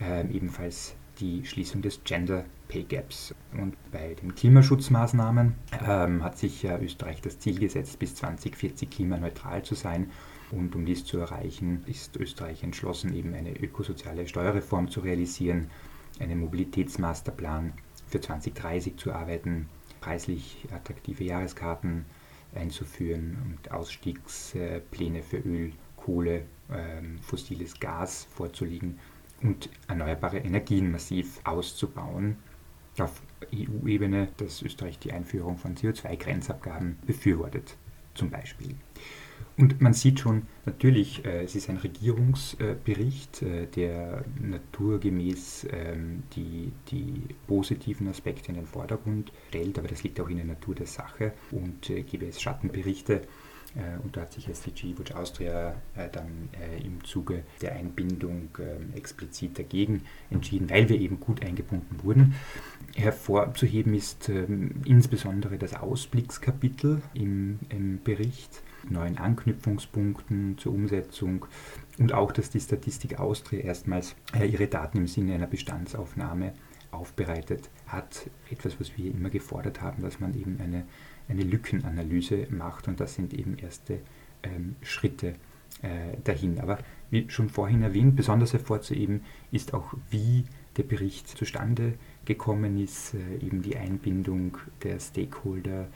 Ähm, 0.00 0.30
ebenfalls 0.30 0.96
die 1.20 1.44
Schließung 1.44 1.82
des 1.82 2.02
Gender 2.04 2.44
Pay 2.68 2.84
Gaps. 2.84 3.34
Und 3.52 3.76
bei 3.92 4.14
den 4.14 4.34
Klimaschutzmaßnahmen 4.34 5.54
ähm, 5.86 6.24
hat 6.24 6.38
sich 6.38 6.62
ja 6.62 6.78
Österreich 6.78 7.20
das 7.20 7.38
Ziel 7.38 7.58
gesetzt, 7.58 7.98
bis 7.98 8.16
2040 8.16 8.90
klimaneutral 8.90 9.62
zu 9.62 9.74
sein. 9.74 10.10
Und 10.54 10.76
um 10.76 10.86
dies 10.86 11.04
zu 11.04 11.18
erreichen, 11.18 11.82
ist 11.86 12.16
Österreich 12.16 12.62
entschlossen, 12.62 13.12
eben 13.14 13.34
eine 13.34 13.56
ökosoziale 13.60 14.28
Steuerreform 14.28 14.88
zu 14.88 15.00
realisieren, 15.00 15.68
einen 16.20 16.38
Mobilitätsmasterplan 16.38 17.72
für 18.06 18.20
2030 18.20 18.96
zu 18.96 19.12
arbeiten, 19.12 19.68
preislich 20.00 20.68
attraktive 20.72 21.24
Jahreskarten 21.24 22.04
einzuführen 22.54 23.36
und 23.44 23.72
Ausstiegspläne 23.72 25.22
für 25.22 25.38
Öl, 25.38 25.72
Kohle, 25.96 26.44
ähm, 26.70 27.18
fossiles 27.18 27.80
Gas 27.80 28.28
vorzulegen 28.30 29.00
und 29.42 29.68
erneuerbare 29.88 30.38
Energien 30.38 30.92
massiv 30.92 31.40
auszubauen. 31.42 32.36
Auf 32.98 33.22
EU-Ebene, 33.52 34.28
dass 34.36 34.62
Österreich 34.62 35.00
die 35.00 35.12
Einführung 35.12 35.58
von 35.58 35.74
CO2-Grenzabgaben 35.74 36.96
befürwortet, 37.04 37.76
zum 38.14 38.30
Beispiel. 38.30 38.76
Und 39.56 39.80
man 39.80 39.92
sieht 39.92 40.20
schon, 40.20 40.42
natürlich, 40.66 41.24
äh, 41.24 41.44
es 41.44 41.54
ist 41.54 41.70
ein 41.70 41.76
Regierungsbericht, 41.76 43.42
äh, 43.42 43.66
der 43.66 44.24
naturgemäß 44.40 45.68
ähm, 45.70 46.24
die, 46.34 46.72
die 46.90 47.22
positiven 47.46 48.08
Aspekte 48.08 48.48
in 48.48 48.56
den 48.56 48.66
Vordergrund 48.66 49.32
stellt, 49.48 49.78
aber 49.78 49.88
das 49.88 50.02
liegt 50.02 50.20
auch 50.20 50.28
in 50.28 50.38
der 50.38 50.46
Natur 50.46 50.74
der 50.74 50.86
Sache 50.86 51.32
und 51.52 51.88
äh, 51.90 52.02
gäbe 52.02 52.26
es 52.26 52.40
Schattenberichte. 52.40 53.22
Äh, 53.76 54.02
und 54.02 54.16
da 54.16 54.22
hat 54.22 54.32
sich 54.32 54.48
SDG 54.48 54.96
Watch 54.98 55.12
Austria 55.12 55.74
äh, 55.96 56.08
dann 56.10 56.48
äh, 56.52 56.84
im 56.84 57.02
Zuge 57.04 57.42
der 57.60 57.74
Einbindung 57.74 58.48
ähm, 58.58 58.92
explizit 58.94 59.58
dagegen 59.58 60.02
entschieden, 60.30 60.70
weil 60.70 60.88
wir 60.88 61.00
eben 61.00 61.20
gut 61.20 61.44
eingebunden 61.44 62.02
wurden. 62.02 62.34
Hervorzuheben 62.94 63.94
ist 63.94 64.28
ähm, 64.28 64.82
insbesondere 64.84 65.58
das 65.58 65.74
Ausblickskapitel 65.74 67.02
im, 67.14 67.58
im 67.68 68.02
Bericht 68.02 68.62
neuen 68.90 69.18
Anknüpfungspunkten 69.18 70.58
zur 70.58 70.72
Umsetzung 70.72 71.46
und 71.98 72.12
auch, 72.12 72.32
dass 72.32 72.50
die 72.50 72.60
Statistik 72.60 73.18
Austria 73.18 73.60
erstmals 73.60 74.16
äh, 74.38 74.46
ihre 74.46 74.66
Daten 74.66 74.98
im 74.98 75.06
Sinne 75.06 75.34
einer 75.34 75.46
Bestandsaufnahme 75.46 76.52
aufbereitet 76.90 77.70
hat. 77.86 78.30
Etwas, 78.50 78.78
was 78.80 78.96
wir 78.96 79.10
immer 79.10 79.30
gefordert 79.30 79.80
haben, 79.80 80.02
dass 80.02 80.20
man 80.20 80.34
eben 80.34 80.58
eine, 80.60 80.84
eine 81.28 81.42
Lückenanalyse 81.42 82.46
macht 82.50 82.88
und 82.88 83.00
das 83.00 83.14
sind 83.14 83.34
eben 83.34 83.58
erste 83.58 84.00
ähm, 84.42 84.76
Schritte 84.82 85.34
äh, 85.82 86.16
dahin. 86.22 86.60
Aber 86.60 86.78
wie 87.10 87.28
schon 87.30 87.48
vorhin 87.48 87.82
erwähnt, 87.82 88.16
besonders 88.16 88.52
hervorzuheben 88.52 89.22
ist 89.50 89.74
auch, 89.74 89.94
wie 90.10 90.44
der 90.76 90.82
Bericht 90.84 91.28
zustande 91.28 91.94
gekommen 92.24 92.78
ist, 92.78 93.14
äh, 93.14 93.44
eben 93.44 93.62
die 93.62 93.76
Einbindung 93.76 94.56
der 94.82 94.98
Stakeholder, 94.98 95.88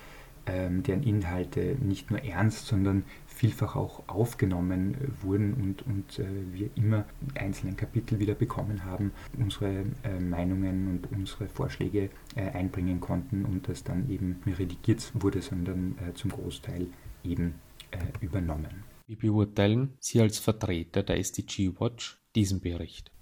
deren 0.49 1.03
Inhalte 1.03 1.77
nicht 1.81 2.11
nur 2.11 2.23
ernst, 2.25 2.67
sondern 2.67 3.05
vielfach 3.39 3.77
auch 3.77 4.03
aufgenommen 4.09 4.97
wurden 5.23 5.55
und, 5.55 5.83
und 5.83 6.19
äh, 6.19 6.27
wir 6.53 6.71
immer 6.75 7.05
in 7.21 7.37
einzelnen 7.37 7.77
Kapitel 7.77 8.19
wieder 8.19 8.35
bekommen 8.35 8.85
haben, 8.85 9.13
unsere 9.39 9.85
äh, 10.03 10.19
Meinungen 10.19 10.89
und 10.89 11.13
unsere 11.13 11.49
Vorschläge 11.49 12.11
äh, 12.35 12.51
einbringen 12.51 13.01
konnten 13.01 13.45
und 13.45 13.69
das 13.69 13.85
dann 13.85 14.11
eben 14.11 14.41
nicht 14.45 14.59
redigiert 14.59 15.13
wurde, 15.15 15.41
sondern 15.41 15.97
äh, 15.99 16.15
zum 16.15 16.33
Großteil 16.33 16.89
eben 17.23 17.55
äh, 17.93 17.99
übernommen. 18.21 18.83
Wie 19.07 19.15
beurteilen 19.15 19.95
Sie 20.01 20.21
als 20.21 20.39
Vertreter 20.39 21.05
der 21.05 21.19
SDG 21.19 21.71
Watch 21.79 22.21
diesen 22.35 22.61
Bericht? 22.61 23.13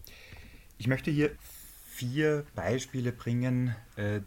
Ich 0.78 0.88
möchte 0.88 1.10
hier 1.10 1.30
vier 1.90 2.44
Beispiele 2.54 3.12
bringen, 3.12 3.74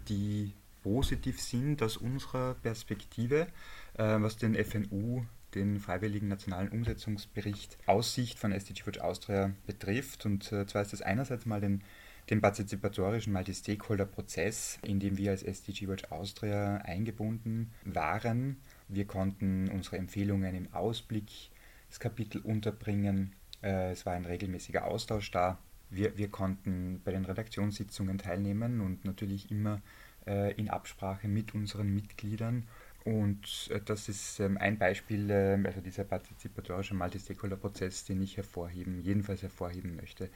die 0.07 0.53
positiv 0.89 1.39
sind 1.39 1.83
aus 1.83 1.97
unserer 1.97 2.55
Perspektive, 2.55 3.47
äh, 3.93 4.19
was 4.19 4.37
den 4.37 4.55
FNU, 4.55 5.23
den 5.53 5.79
Freiwilligen 5.79 6.27
Nationalen 6.27 6.69
Umsetzungsbericht 6.69 7.77
Aussicht 7.85 8.39
von 8.39 8.51
SDG 8.51 8.87
Watch 8.87 8.99
Austria 8.99 9.51
betrifft. 9.67 10.25
Und 10.25 10.51
äh, 10.51 10.65
zwar 10.65 10.81
ist 10.81 10.93
das 10.93 11.03
einerseits 11.03 11.45
mal 11.45 11.61
den, 11.61 11.83
den 12.31 12.41
partizipatorischen 12.41 13.31
Multi-Stakeholder-Prozess, 13.33 14.79
in 14.81 14.99
dem 14.99 15.17
wir 15.17 15.29
als 15.29 15.43
SDG 15.43 15.87
Watch 15.87 16.05
Austria 16.05 16.77
eingebunden 16.77 17.71
waren. 17.85 18.57
Wir 18.87 19.05
konnten 19.05 19.69
unsere 19.69 19.97
Empfehlungen 19.97 20.55
im 20.55 20.73
Ausblickskapitel 20.73 22.41
unterbringen. 22.41 23.35
Äh, 23.61 23.91
es 23.91 24.07
war 24.07 24.13
ein 24.13 24.25
regelmäßiger 24.25 24.85
Austausch 24.85 25.29
da. 25.29 25.59
Wir, 25.91 26.17
wir 26.17 26.29
konnten 26.29 26.99
bei 27.03 27.11
den 27.11 27.25
Redaktionssitzungen 27.25 28.17
teilnehmen 28.17 28.81
und 28.81 29.05
natürlich 29.05 29.51
immer 29.51 29.81
äh, 30.29 30.53
in 30.53 30.69
Absprache 30.69 31.27
mit 31.27 31.53
unseren 31.53 31.93
Mitgliedern. 31.93 32.67
Und 33.03 33.69
äh, 33.71 33.79
das 33.83 34.07
ist 34.07 34.39
ähm, 34.39 34.57
ein 34.57 34.77
Beispiel, 34.77 35.29
ähm, 35.31 35.65
also 35.65 35.81
dieser 35.81 36.03
partizipatorische 36.03 36.93
Multi-Stakeholder-Prozess, 36.93 38.05
den 38.05 38.21
ich 38.21 38.37
hervorheben, 38.37 39.01
jedenfalls 39.01 39.41
hervorheben 39.41 39.95
möchte. 39.95 40.29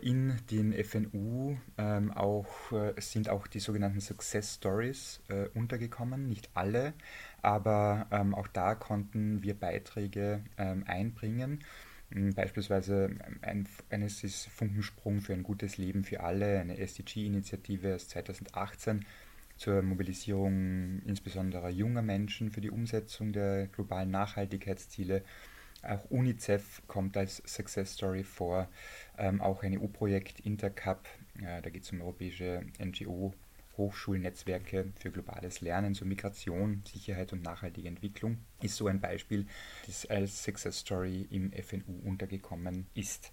In 0.00 0.36
den 0.50 0.72
FNU 0.84 1.56
ähm, 1.76 2.12
auch, 2.12 2.72
äh, 2.72 2.94
sind 3.00 3.28
auch 3.28 3.46
die 3.46 3.58
sogenannten 3.58 4.00
Success 4.00 4.54
Stories 4.54 5.20
äh, 5.28 5.48
untergekommen, 5.48 6.28
nicht 6.28 6.48
alle, 6.54 6.94
aber 7.42 8.06
ähm, 8.10 8.34
auch 8.34 8.46
da 8.46 8.74
konnten 8.76 9.42
wir 9.42 9.54
Beiträge 9.54 10.42
ähm, 10.58 10.84
einbringen. 10.86 11.64
Hm, 12.12 12.34
beispielsweise 12.34 13.10
ein, 13.42 13.68
eines 13.90 14.24
ist 14.24 14.46
Funkensprung 14.48 15.20
für 15.20 15.32
ein 15.32 15.42
gutes 15.42 15.78
Leben 15.78 16.04
für 16.04 16.20
alle, 16.20 16.58
eine 16.58 16.78
SDG-Initiative 16.78 17.94
aus 17.94 18.08
2018 18.08 19.04
zur 19.56 19.82
Mobilisierung 19.82 21.02
insbesondere 21.04 21.68
junger 21.70 22.02
Menschen 22.02 22.50
für 22.50 22.60
die 22.60 22.70
Umsetzung 22.70 23.32
der 23.32 23.68
globalen 23.68 24.10
Nachhaltigkeitsziele. 24.10 25.22
Auch 25.82 26.10
UNICEF 26.10 26.82
kommt 26.86 27.16
als 27.16 27.42
Success 27.46 27.92
Story 27.94 28.24
vor, 28.24 28.68
ähm, 29.18 29.40
auch 29.40 29.62
ein 29.62 29.78
EU-Projekt 29.78 30.40
Intercap, 30.40 31.06
äh, 31.38 31.62
da 31.62 31.70
geht 31.70 31.84
es 31.84 31.92
um 31.92 32.00
europäische 32.00 32.62
NGO 32.78 33.34
Hochschulnetzwerke 33.80 34.92
für 34.98 35.10
globales 35.10 35.62
Lernen 35.62 35.94
zur 35.94 36.06
Migration, 36.06 36.82
Sicherheit 36.86 37.32
und 37.32 37.42
nachhaltige 37.42 37.88
Entwicklung 37.88 38.38
ist 38.62 38.76
so 38.76 38.86
ein 38.86 39.00
Beispiel, 39.00 39.46
das 39.86 40.04
als 40.06 40.44
Success 40.44 40.80
Story 40.80 41.26
im 41.30 41.50
FNU 41.52 41.98
untergekommen 42.04 42.86
ist. 42.94 43.32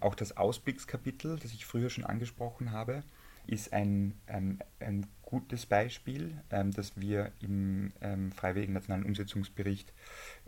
Auch 0.00 0.14
das 0.14 0.36
Ausblickskapitel, 0.36 1.38
das 1.38 1.54
ich 1.54 1.64
früher 1.64 1.88
schon 1.88 2.04
angesprochen 2.04 2.72
habe, 2.72 3.02
ist 3.46 3.72
ein, 3.72 4.14
ein, 4.26 4.58
ein 4.80 5.06
gutes 5.22 5.66
Beispiel, 5.66 6.42
ähm, 6.50 6.72
das 6.72 7.00
wir 7.00 7.32
im 7.40 7.92
ähm, 8.00 8.32
Freiwilligen 8.32 8.74
Nationalen 8.74 9.06
Umsetzungsbericht 9.06 9.92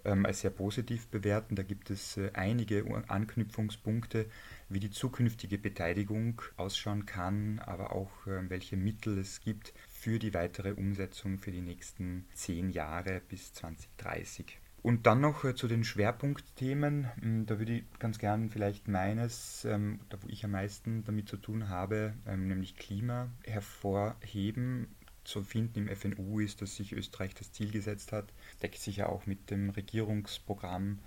ähm, 0.04 0.26
als 0.26 0.40
sehr 0.40 0.50
positiv 0.50 1.08
bewerten. 1.08 1.56
Da 1.56 1.62
gibt 1.62 1.90
es 1.90 2.16
äh, 2.16 2.30
einige 2.34 2.84
Anknüpfungspunkte, 3.08 4.26
wie 4.68 4.80
die 4.80 4.90
zukünftige 4.90 5.58
Beteiligung 5.58 6.42
ausschauen 6.56 7.06
kann, 7.06 7.60
aber 7.60 7.92
auch 7.92 8.26
äh, 8.26 8.48
welche 8.48 8.76
Mittel 8.76 9.18
es 9.18 9.40
gibt 9.40 9.74
für 9.88 10.18
die 10.18 10.34
weitere 10.34 10.72
Umsetzung 10.72 11.38
für 11.38 11.50
die 11.50 11.60
nächsten 11.60 12.26
zehn 12.34 12.70
Jahre 12.70 13.20
bis 13.28 13.52
2030. 13.54 14.58
Und 14.82 15.06
dann 15.06 15.20
noch 15.20 15.44
äh, 15.44 15.54
zu 15.54 15.66
den 15.68 15.84
Schwerpunktthemen. 15.84 17.08
Hm, 17.20 17.46
da 17.46 17.58
würde 17.58 17.72
ich 17.72 17.84
ganz 17.98 18.18
gern 18.18 18.48
vielleicht 18.48 18.88
meines, 18.88 19.64
ähm, 19.64 20.00
da 20.08 20.18
wo 20.22 20.28
ich 20.28 20.44
am 20.44 20.52
meisten 20.52 21.04
damit 21.04 21.28
zu 21.28 21.36
tun 21.36 21.68
habe, 21.68 22.14
ähm, 22.26 22.46
nämlich 22.46 22.76
Klima 22.76 23.28
hervorheben 23.44 24.86
zu 25.28 25.42
finden 25.42 25.87
im 25.87 25.94
FNU 25.94 26.40
ist, 26.40 26.62
dass 26.62 26.76
sich 26.76 26.92
Österreich 26.92 27.35
das 27.35 27.52
Ziel 27.52 27.70
gesetzt 27.70 28.12
hat, 28.12 28.32
deckt 28.62 28.78
sich 28.78 28.97
ja 28.97 29.06
auch 29.06 29.26
mit 29.26 29.50
dem 29.50 29.70
Regierungsprogramm 29.70 30.99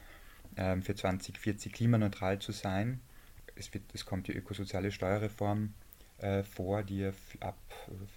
ähm, 0.58 0.84
für 0.84 0.96
2040 0.96 1.74
klimaneutral 1.74 2.40
zu 2.40 2.51
sein. 2.51 3.01
Es, 3.56 3.74
wird, 3.74 3.84
es 3.94 4.06
kommt 4.06 4.28
die 4.28 4.34
ökosoziale 4.34 4.92
Steuerreform 4.92 5.74
äh, 6.20 6.44
vor, 6.44 6.84
die 6.84 7.12
ab, 7.40 7.58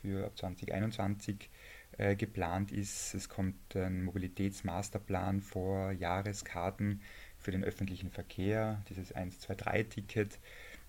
für 0.03 0.27
ab 0.27 0.37
2021 0.37 1.49
äh, 1.97 2.17
geplant 2.17 2.71
ist. 2.71 3.15
Es 3.15 3.31
kommt 3.31 3.75
ein 3.75 4.05
Mobilitätsmasterplan 4.05 5.41
vor, 5.41 5.91
Jahreskarten 5.93 7.01
für 7.39 7.51
den 7.51 7.65
öffentlichen 7.65 8.11
Verkehr, 8.11 8.83
dieses 8.91 9.15
123-Ticket, 9.15 10.35
äh, 10.35 10.39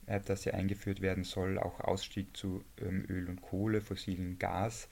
das 0.05 0.45
ja 0.45 0.53
eingeführt 0.53 1.01
werden 1.01 1.23
soll, 1.23 1.57
auch 1.57 1.79
Ausstieg 1.79 2.35
zu 2.35 2.63
ähm, 2.81 3.05
Öl 3.09 3.27
und 3.29 3.41
Kohle, 3.41 3.81
fossilen 3.81 4.37
Gas 4.39 4.87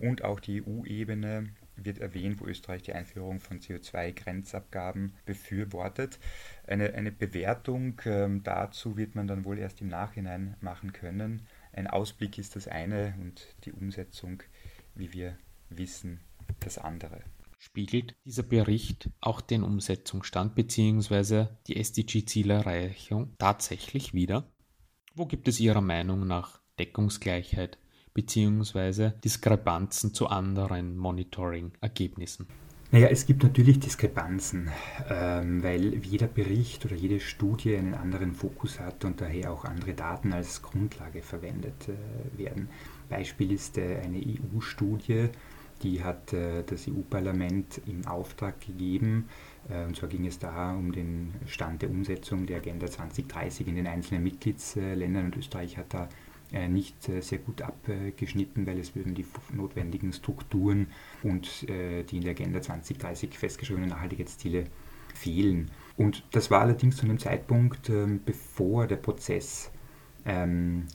und 0.00 0.24
auch 0.24 0.40
die 0.40 0.62
EU-Ebene 0.62 1.48
wird 1.76 1.98
erwähnt, 1.98 2.40
wo 2.40 2.46
Österreich 2.46 2.82
die 2.82 2.92
Einführung 2.92 3.40
von 3.40 3.60
CO2-Grenzabgaben 3.60 5.12
befürwortet. 5.26 6.18
Eine, 6.66 6.94
eine 6.94 7.12
Bewertung 7.12 8.00
ähm, 8.04 8.42
dazu 8.42 8.96
wird 8.96 9.14
man 9.14 9.26
dann 9.26 9.44
wohl 9.44 9.58
erst 9.58 9.80
im 9.80 9.88
Nachhinein 9.88 10.56
machen 10.60 10.92
können. 10.92 11.46
Ein 11.72 11.86
Ausblick 11.86 12.38
ist 12.38 12.56
das 12.56 12.66
eine 12.68 13.14
und 13.20 13.46
die 13.64 13.72
Umsetzung, 13.72 14.42
wie 14.94 15.12
wir 15.12 15.36
wissen, 15.70 16.20
das 16.60 16.78
andere. 16.78 17.22
Spiegelt 17.60 18.14
dieser 18.24 18.44
Bericht 18.44 19.10
auch 19.20 19.40
den 19.40 19.62
Umsetzungsstand 19.62 20.54
bzw. 20.54 21.46
die 21.66 21.76
SDG-Zielerreichung 21.76 23.34
tatsächlich 23.38 24.14
wider? 24.14 24.48
Wo 25.18 25.26
gibt 25.26 25.48
es 25.48 25.58
Ihrer 25.58 25.80
Meinung 25.80 26.28
nach 26.28 26.60
Deckungsgleichheit 26.78 27.76
bzw. 28.14 29.10
Diskrepanzen 29.24 30.14
zu 30.14 30.28
anderen 30.28 30.96
Monitoring-Ergebnissen? 30.96 32.46
Naja, 32.92 33.08
es 33.08 33.26
gibt 33.26 33.42
natürlich 33.42 33.80
Diskrepanzen, 33.80 34.70
ähm, 35.10 35.60
weil 35.64 35.96
jeder 36.04 36.28
Bericht 36.28 36.84
oder 36.84 36.94
jede 36.94 37.18
Studie 37.18 37.76
einen 37.76 37.94
anderen 37.94 38.32
Fokus 38.32 38.78
hat 38.78 39.04
und 39.04 39.20
daher 39.20 39.52
auch 39.52 39.64
andere 39.64 39.94
Daten 39.94 40.32
als 40.32 40.62
Grundlage 40.62 41.20
verwendet 41.20 41.88
äh, 41.88 42.38
werden. 42.38 42.68
Beispiel 43.08 43.50
ist 43.50 43.76
äh, 43.76 43.96
eine 43.96 44.18
EU-Studie, 44.18 45.30
die 45.82 46.04
hat 46.04 46.32
äh, 46.32 46.62
das 46.62 46.86
EU-Parlament 46.86 47.80
im 47.86 48.06
Auftrag 48.06 48.60
gegeben. 48.60 49.28
Äh, 49.70 49.84
und 49.84 49.96
zwar 49.96 50.08
ging 50.08 50.26
es 50.26 50.38
da 50.38 50.74
um 50.74 50.92
den 50.92 51.34
Stand 51.46 51.82
der 51.82 51.90
Umsetzung 51.90 52.46
der 52.46 52.58
Agenda 52.58 52.86
2030 52.86 53.68
in 53.68 53.76
den 53.76 53.86
einzelnen 53.86 54.22
Mitgliedsländern. 54.22 55.26
Und 55.26 55.36
Österreich 55.36 55.76
hat 55.76 55.92
da 55.94 56.08
äh, 56.52 56.68
nicht 56.68 57.08
äh, 57.08 57.20
sehr 57.20 57.38
gut 57.38 57.62
abgeschnitten, 57.62 58.66
weil 58.66 58.78
es 58.78 58.94
eben 58.96 59.14
die 59.14 59.26
notwendigen 59.52 60.12
Strukturen 60.12 60.88
und 61.22 61.68
die 61.68 62.16
in 62.16 62.22
der 62.22 62.30
Agenda 62.30 62.62
2030 62.62 63.36
festgeschriebenen 63.36 63.90
Nachhaltigkeitsziele 63.90 64.64
fehlen. 65.14 65.70
Und 65.96 66.24
das 66.30 66.50
war 66.50 66.60
allerdings 66.60 66.96
zu 66.96 67.04
einem 67.04 67.18
Zeitpunkt, 67.18 67.90
ähm, 67.90 68.20
bevor 68.24 68.86
der 68.86 68.96
Prozess 68.96 69.70
ähm, 70.24 70.86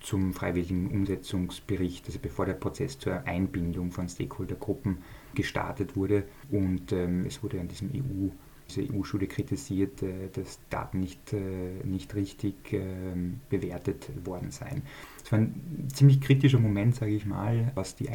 zum 0.00 0.32
freiwilligen 0.32 0.90
Umsetzungsbericht, 0.90 2.06
also 2.06 2.18
bevor 2.20 2.46
der 2.46 2.54
Prozess 2.54 2.98
zur 2.98 3.26
Einbindung 3.26 3.90
von 3.90 4.08
Stakeholdergruppen 4.08 4.98
gestartet 5.36 5.94
wurde. 5.94 6.24
Und 6.50 6.90
ähm, 6.90 7.24
es 7.24 7.42
wurde 7.44 7.60
an 7.60 7.68
diesem 7.68 7.90
EU 7.90 8.30
diese 8.68 8.82
EU-Schule 8.92 9.26
kritisiert, 9.26 10.02
äh, 10.02 10.28
dass 10.32 10.58
Daten 10.70 11.00
nicht, 11.00 11.32
äh, 11.32 11.84
nicht 11.84 12.14
richtig 12.14 12.54
ähm, 12.72 13.40
bewertet 13.48 14.10
worden 14.24 14.50
seien. 14.50 14.82
Es 15.24 15.32
war 15.32 15.40
ein 15.40 15.88
ziemlich 15.92 16.20
kritischer 16.20 16.58
Moment, 16.58 16.94
sage 16.94 17.12
ich 17.12 17.26
mal, 17.26 17.70
was 17.74 17.96
die, 17.96 18.08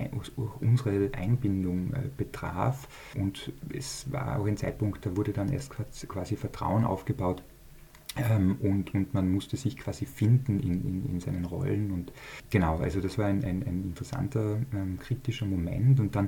unsere 0.60 1.10
Einbindung 1.14 1.94
äh, 1.94 2.02
betraf. 2.16 2.88
Und 3.16 3.52
es 3.74 4.12
war 4.12 4.40
auch 4.40 4.46
ein 4.46 4.58
Zeitpunkt, 4.58 5.06
da 5.06 5.16
wurde 5.16 5.34
dann 5.34 5.50
erst 5.50 5.72
quasi 6.08 6.36
Vertrauen 6.36 6.86
aufgebaut. 6.86 7.44
Ähm, 8.18 8.58
und, 8.60 8.94
und 8.94 9.14
man 9.14 9.32
musste 9.32 9.56
sich 9.56 9.78
quasi 9.78 10.06
finden 10.06 10.60
in, 10.60 10.86
in, 10.86 11.06
in 11.14 11.20
seinen 11.22 11.46
Rollen. 11.46 11.92
Und 11.92 12.12
genau, 12.50 12.78
also 12.80 13.00
das 13.00 13.18
war 13.18 13.28
ein, 13.28 13.44
ein, 13.46 13.64
ein 13.64 13.84
interessanter, 13.84 14.58
ähm, 14.74 15.00
kritischer 15.00 15.46
Moment. 15.46 16.02
Und 16.02 16.16
dann 16.16 16.28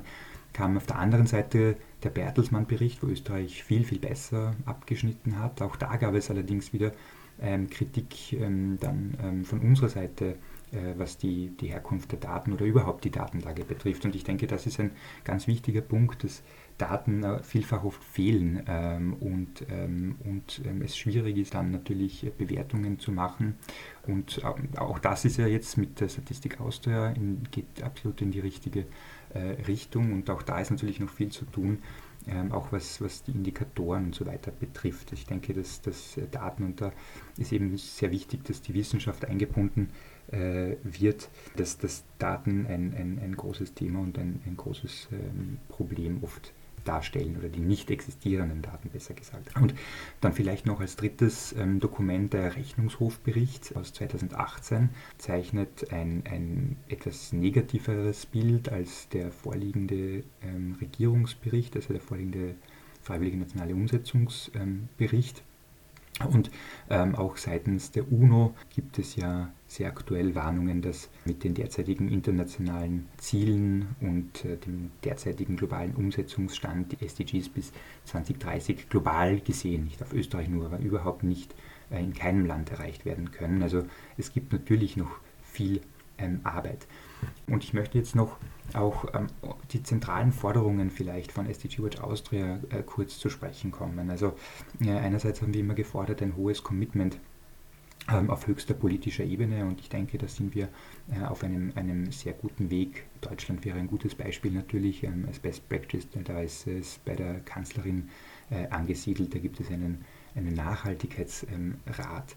kam 0.54 0.78
auf 0.78 0.86
der 0.86 0.98
anderen 0.98 1.26
Seite 1.26 1.76
der 2.02 2.10
Bertelsmann-Bericht, 2.10 3.02
wo 3.02 3.08
Österreich 3.08 3.62
viel, 3.62 3.84
viel 3.84 3.98
besser 3.98 4.54
abgeschnitten 4.64 5.38
hat. 5.38 5.60
Auch 5.60 5.76
da 5.76 5.96
gab 5.96 6.14
es 6.14 6.30
allerdings 6.30 6.72
wieder 6.72 6.92
ähm, 7.42 7.68
Kritik 7.68 8.32
ähm, 8.32 8.78
dann 8.80 9.16
ähm, 9.22 9.44
von 9.44 9.60
unserer 9.60 9.88
Seite, 9.88 10.36
äh, 10.70 10.94
was 10.96 11.18
die, 11.18 11.50
die 11.60 11.68
Herkunft 11.68 12.12
der 12.12 12.20
Daten 12.20 12.52
oder 12.52 12.64
überhaupt 12.64 13.04
die 13.04 13.10
Datenlage 13.10 13.64
betrifft. 13.64 14.04
Und 14.04 14.14
ich 14.14 14.24
denke, 14.24 14.46
das 14.46 14.66
ist 14.66 14.78
ein 14.80 14.92
ganz 15.24 15.46
wichtiger 15.46 15.80
Punkt, 15.80 16.24
dass 16.24 16.42
Daten 16.78 17.22
äh, 17.22 17.42
vielfach 17.42 17.84
oft 17.84 18.02
fehlen 18.02 18.62
ähm, 18.66 19.14
und, 19.14 19.66
ähm, 19.70 20.16
und 20.24 20.60
ähm, 20.64 20.82
es 20.82 20.96
schwierig 20.96 21.36
ist 21.36 21.54
dann 21.54 21.70
natürlich 21.70 22.24
äh, 22.24 22.30
Bewertungen 22.30 22.98
zu 22.98 23.12
machen. 23.12 23.56
Und 24.06 24.42
auch 24.76 24.98
das 24.98 25.24
ist 25.24 25.36
ja 25.38 25.46
jetzt 25.46 25.78
mit 25.78 26.00
der 26.00 26.08
Statistik 26.08 26.60
Austria, 26.60 27.10
in, 27.10 27.42
geht 27.50 27.82
absolut 27.82 28.20
in 28.20 28.30
die 28.30 28.40
richtige 28.40 28.80
äh, 28.80 28.84
Richtung 29.38 30.12
und 30.12 30.30
auch 30.30 30.42
da 30.42 30.60
ist 30.60 30.70
natürlich 30.70 31.00
noch 31.00 31.10
viel 31.10 31.30
zu 31.30 31.44
tun, 31.44 31.78
ähm, 32.26 32.52
auch 32.52 32.72
was, 32.72 33.00
was 33.00 33.22
die 33.22 33.32
Indikatoren 33.32 34.06
und 34.06 34.14
so 34.14 34.26
weiter 34.26 34.50
betrifft. 34.50 35.12
Ich 35.12 35.26
denke, 35.26 35.52
dass, 35.52 35.82
dass 35.82 36.16
äh, 36.16 36.26
Daten 36.30 36.64
und 36.64 36.80
da 36.80 36.92
ist 37.36 37.52
eben 37.52 37.76
sehr 37.76 38.10
wichtig, 38.10 38.44
dass 38.44 38.62
die 38.62 38.74
Wissenschaft 38.74 39.24
eingebunden 39.24 39.90
äh, 40.28 40.76
wird, 40.82 41.28
dass, 41.56 41.76
dass 41.78 42.04
Daten 42.18 42.66
ein, 42.66 42.94
ein, 42.94 43.20
ein 43.22 43.36
großes 43.36 43.74
Thema 43.74 44.00
und 44.00 44.18
ein, 44.18 44.40
ein 44.46 44.56
großes 44.56 45.08
ähm, 45.12 45.58
Problem 45.68 46.22
oft 46.22 46.52
darstellen 46.84 47.36
oder 47.36 47.48
die 47.48 47.60
nicht 47.60 47.90
existierenden 47.90 48.62
Daten 48.62 48.90
besser 48.90 49.14
gesagt. 49.14 49.54
Und 49.56 49.74
dann 50.20 50.32
vielleicht 50.32 50.66
noch 50.66 50.80
als 50.80 50.96
drittes 50.96 51.54
ähm, 51.58 51.80
Dokument 51.80 52.32
der 52.32 52.56
Rechnungshofbericht 52.56 53.76
aus 53.76 53.92
2018 53.92 54.90
zeichnet 55.18 55.92
ein, 55.92 56.22
ein 56.30 56.76
etwas 56.88 57.32
negativeres 57.32 58.26
Bild 58.26 58.68
als 58.70 59.08
der 59.08 59.30
vorliegende 59.30 60.24
ähm, 60.42 60.76
Regierungsbericht, 60.80 61.76
also 61.76 61.92
der 61.92 62.02
vorliegende 62.02 62.54
Freiwillige 63.02 63.36
Nationale 63.36 63.74
Umsetzungsbericht. 63.74 65.38
Ähm, 65.38 65.53
und 66.22 66.50
ähm, 66.90 67.16
auch 67.16 67.36
seitens 67.36 67.90
der 67.90 68.10
UNO 68.10 68.54
gibt 68.70 69.00
es 69.00 69.16
ja 69.16 69.52
sehr 69.66 69.88
aktuell 69.88 70.36
Warnungen, 70.36 70.80
dass 70.80 71.08
mit 71.24 71.42
den 71.42 71.54
derzeitigen 71.54 72.08
internationalen 72.08 73.08
Zielen 73.16 73.96
und 74.00 74.44
äh, 74.44 74.56
dem 74.56 74.92
derzeitigen 75.02 75.56
globalen 75.56 75.94
Umsetzungsstand 75.96 76.92
die 76.92 77.04
SDGs 77.04 77.48
bis 77.48 77.72
2030 78.04 78.88
global 78.88 79.40
gesehen, 79.40 79.84
nicht 79.84 80.00
auf 80.02 80.12
Österreich 80.12 80.48
nur, 80.48 80.66
aber 80.66 80.78
überhaupt 80.78 81.24
nicht 81.24 81.52
äh, 81.90 81.98
in 81.98 82.14
keinem 82.14 82.46
Land 82.46 82.70
erreicht 82.70 83.04
werden 83.04 83.32
können. 83.32 83.64
Also 83.64 83.82
es 84.16 84.32
gibt 84.32 84.52
natürlich 84.52 84.96
noch 84.96 85.18
viel 85.42 85.80
ähm, 86.18 86.40
Arbeit. 86.44 86.86
Und 87.46 87.64
ich 87.64 87.74
möchte 87.74 87.98
jetzt 87.98 88.14
noch 88.14 88.38
auch 88.72 89.06
ähm, 89.14 89.26
die 89.72 89.82
zentralen 89.82 90.32
Forderungen 90.32 90.90
vielleicht 90.90 91.32
von 91.32 91.46
SDG 91.46 91.82
Watch 91.82 92.00
Austria 92.00 92.58
äh, 92.70 92.82
kurz 92.82 93.18
zu 93.18 93.28
sprechen 93.28 93.70
kommen. 93.70 94.10
Also 94.10 94.34
äh, 94.80 94.90
einerseits 94.90 95.42
haben 95.42 95.52
wir 95.52 95.60
immer 95.60 95.74
gefordert 95.74 96.22
ein 96.22 96.36
hohes 96.36 96.62
Commitment 96.62 97.18
ähm, 98.10 98.30
auf 98.30 98.46
höchster 98.46 98.74
politischer 98.74 99.24
Ebene 99.24 99.64
und 99.64 99.80
ich 99.80 99.88
denke, 99.88 100.18
da 100.18 100.28
sind 100.28 100.54
wir 100.54 100.68
äh, 101.10 101.24
auf 101.24 101.42
einem, 101.42 101.72
einem 101.74 102.12
sehr 102.12 102.34
guten 102.34 102.70
Weg. 102.70 103.04
Deutschland 103.20 103.64
wäre 103.64 103.78
ein 103.78 103.86
gutes 103.86 104.14
Beispiel 104.14 104.52
natürlich 104.52 105.04
ähm, 105.04 105.24
als 105.26 105.38
Best 105.38 105.68
Practice, 105.68 106.06
da 106.12 106.40
ist 106.40 106.66
es 106.66 107.00
bei 107.04 107.14
der 107.14 107.40
Kanzlerin 107.40 108.10
äh, 108.50 108.68
angesiedelt, 108.68 109.34
da 109.34 109.38
gibt 109.38 109.58
es 109.60 109.70
einen, 109.70 110.04
einen 110.34 110.52
Nachhaltigkeitsrat. 110.52 112.36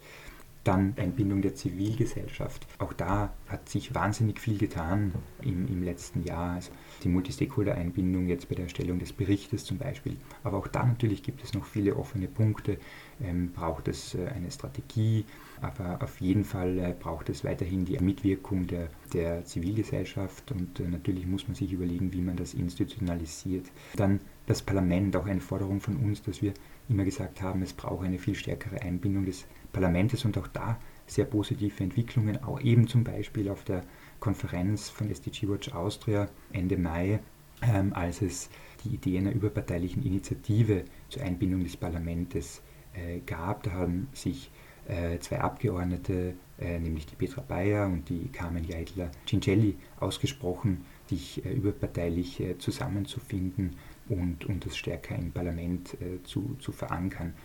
Dann 0.67 0.95
Einbindung 0.97 1.41
der 1.41 1.56
Zivilgesellschaft. 1.56 2.67
Auch 2.77 2.91
da 2.91 3.34
hat 3.47 3.69
sich 3.69 3.95
wahnsinnig 3.95 4.38
viel 4.38 4.58
getan 4.58 5.13
im, 5.41 5.65
im 5.65 5.82
letzten 5.82 6.23
Jahr. 6.23 6.56
Also 6.56 6.71
die 7.03 7.08
Multistakeholder-Einbindung 7.08 8.27
jetzt 8.27 8.49
bei 8.49 8.56
der 8.56 8.65
Erstellung 8.65 8.99
des 8.99 9.13
Berichtes 9.13 9.63
zum 9.63 9.77
Beispiel. 9.77 10.17
Aber 10.43 10.58
auch 10.58 10.67
da 10.67 10.86
natürlich 10.86 11.23
gibt 11.23 11.41
es 11.41 11.53
noch 11.53 11.63
viele 11.63 11.95
offene 11.95 12.27
Punkte. 12.27 12.80
Ähm, 13.23 13.53
braucht 13.53 13.88
es 13.88 14.13
äh, 14.13 14.27
eine 14.27 14.51
Strategie, 14.51 15.23
aber 15.62 16.03
auf 16.03 16.19
jeden 16.19 16.43
Fall 16.43 16.77
äh, 16.77 16.93
braucht 16.99 17.30
es 17.30 17.45
weiterhin 17.45 17.86
die 17.86 17.97
Mitwirkung 17.99 18.67
der, 18.67 18.89
der 19.13 19.45
Zivilgesellschaft 19.45 20.51
und 20.51 20.82
äh, 20.82 20.88
natürlich 20.88 21.25
muss 21.25 21.47
man 21.47 21.56
sich 21.56 21.71
überlegen, 21.71 22.12
wie 22.12 22.21
man 22.21 22.36
das 22.36 22.53
institutionalisiert. 22.53 23.65
Dann 23.95 24.19
das 24.45 24.62
Parlament, 24.62 25.15
auch 25.15 25.25
eine 25.25 25.41
Forderung 25.41 25.80
von 25.80 25.95
uns, 25.95 26.21
dass 26.21 26.41
wir 26.41 26.53
immer 26.89 27.06
gesagt 27.06 27.41
haben, 27.41 27.62
es 27.62 27.73
braucht 27.73 28.06
eine 28.06 28.19
viel 28.19 28.36
stärkere 28.36 28.82
Einbindung 28.82 29.25
des 29.25 29.45
Parlaments 29.78 30.26
und 30.26 30.36
auch 30.40 30.48
da 30.48 30.80
sehr 31.06 31.26
positive 31.26 31.84
Entwicklungen, 31.84 32.44
auch 32.44 32.60
eben 32.60 32.88
zum 32.88 33.04
Beispiel 33.04 33.48
auf 33.48 33.63
der 33.63 33.84
Konferenz 34.20 34.90
von 34.90 35.08
SDG 35.08 35.48
Watch 35.48 35.72
Austria 35.72 36.30
Ende 36.52 36.78
Mai, 36.78 37.20
ähm, 37.62 37.94
als 37.94 38.24
es 38.24 38.50
die 38.84 38.96
Idee 38.96 39.20
einer 39.20 39.32
überparteilichen 39.32 40.04
Initiative 40.04 40.84
zur 41.10 41.22
Einbindung 41.22 41.63
des 41.63 41.78
Parlaments 41.78 42.63
äh, 42.94 43.20
gab. 43.20 43.62
Da 43.63 43.74
haben 43.74 44.08
sich 44.13 44.50
äh, 44.88 45.20
zwei 45.20 45.42
Abgeordnete, 45.42 46.34
äh, 46.60 46.80
nämlich 46.80 47.06
die 47.06 47.16
Petra 47.16 47.42
Bayer 47.42 47.86
und 47.86 48.10
die 48.10 48.30
Carmen 48.30 48.63
Jeidler 48.63 49.12
Cincelli, 49.28 49.76
ausgesprochen, 50.00 50.86
sich 51.06 51.46
äh, 51.46 51.54
überparteilich 51.54 52.40
äh, 52.40 52.58
zusammenzufinden 52.58 53.76
und, 54.10 54.46
und 54.46 54.66
das 54.66 54.76
stärker 54.76 55.16
im 55.16 55.32
Parlament 55.32 55.94
äh, 56.02 56.24
zu, 56.24 56.56
zu 56.60 56.72
verankern. 56.72 57.36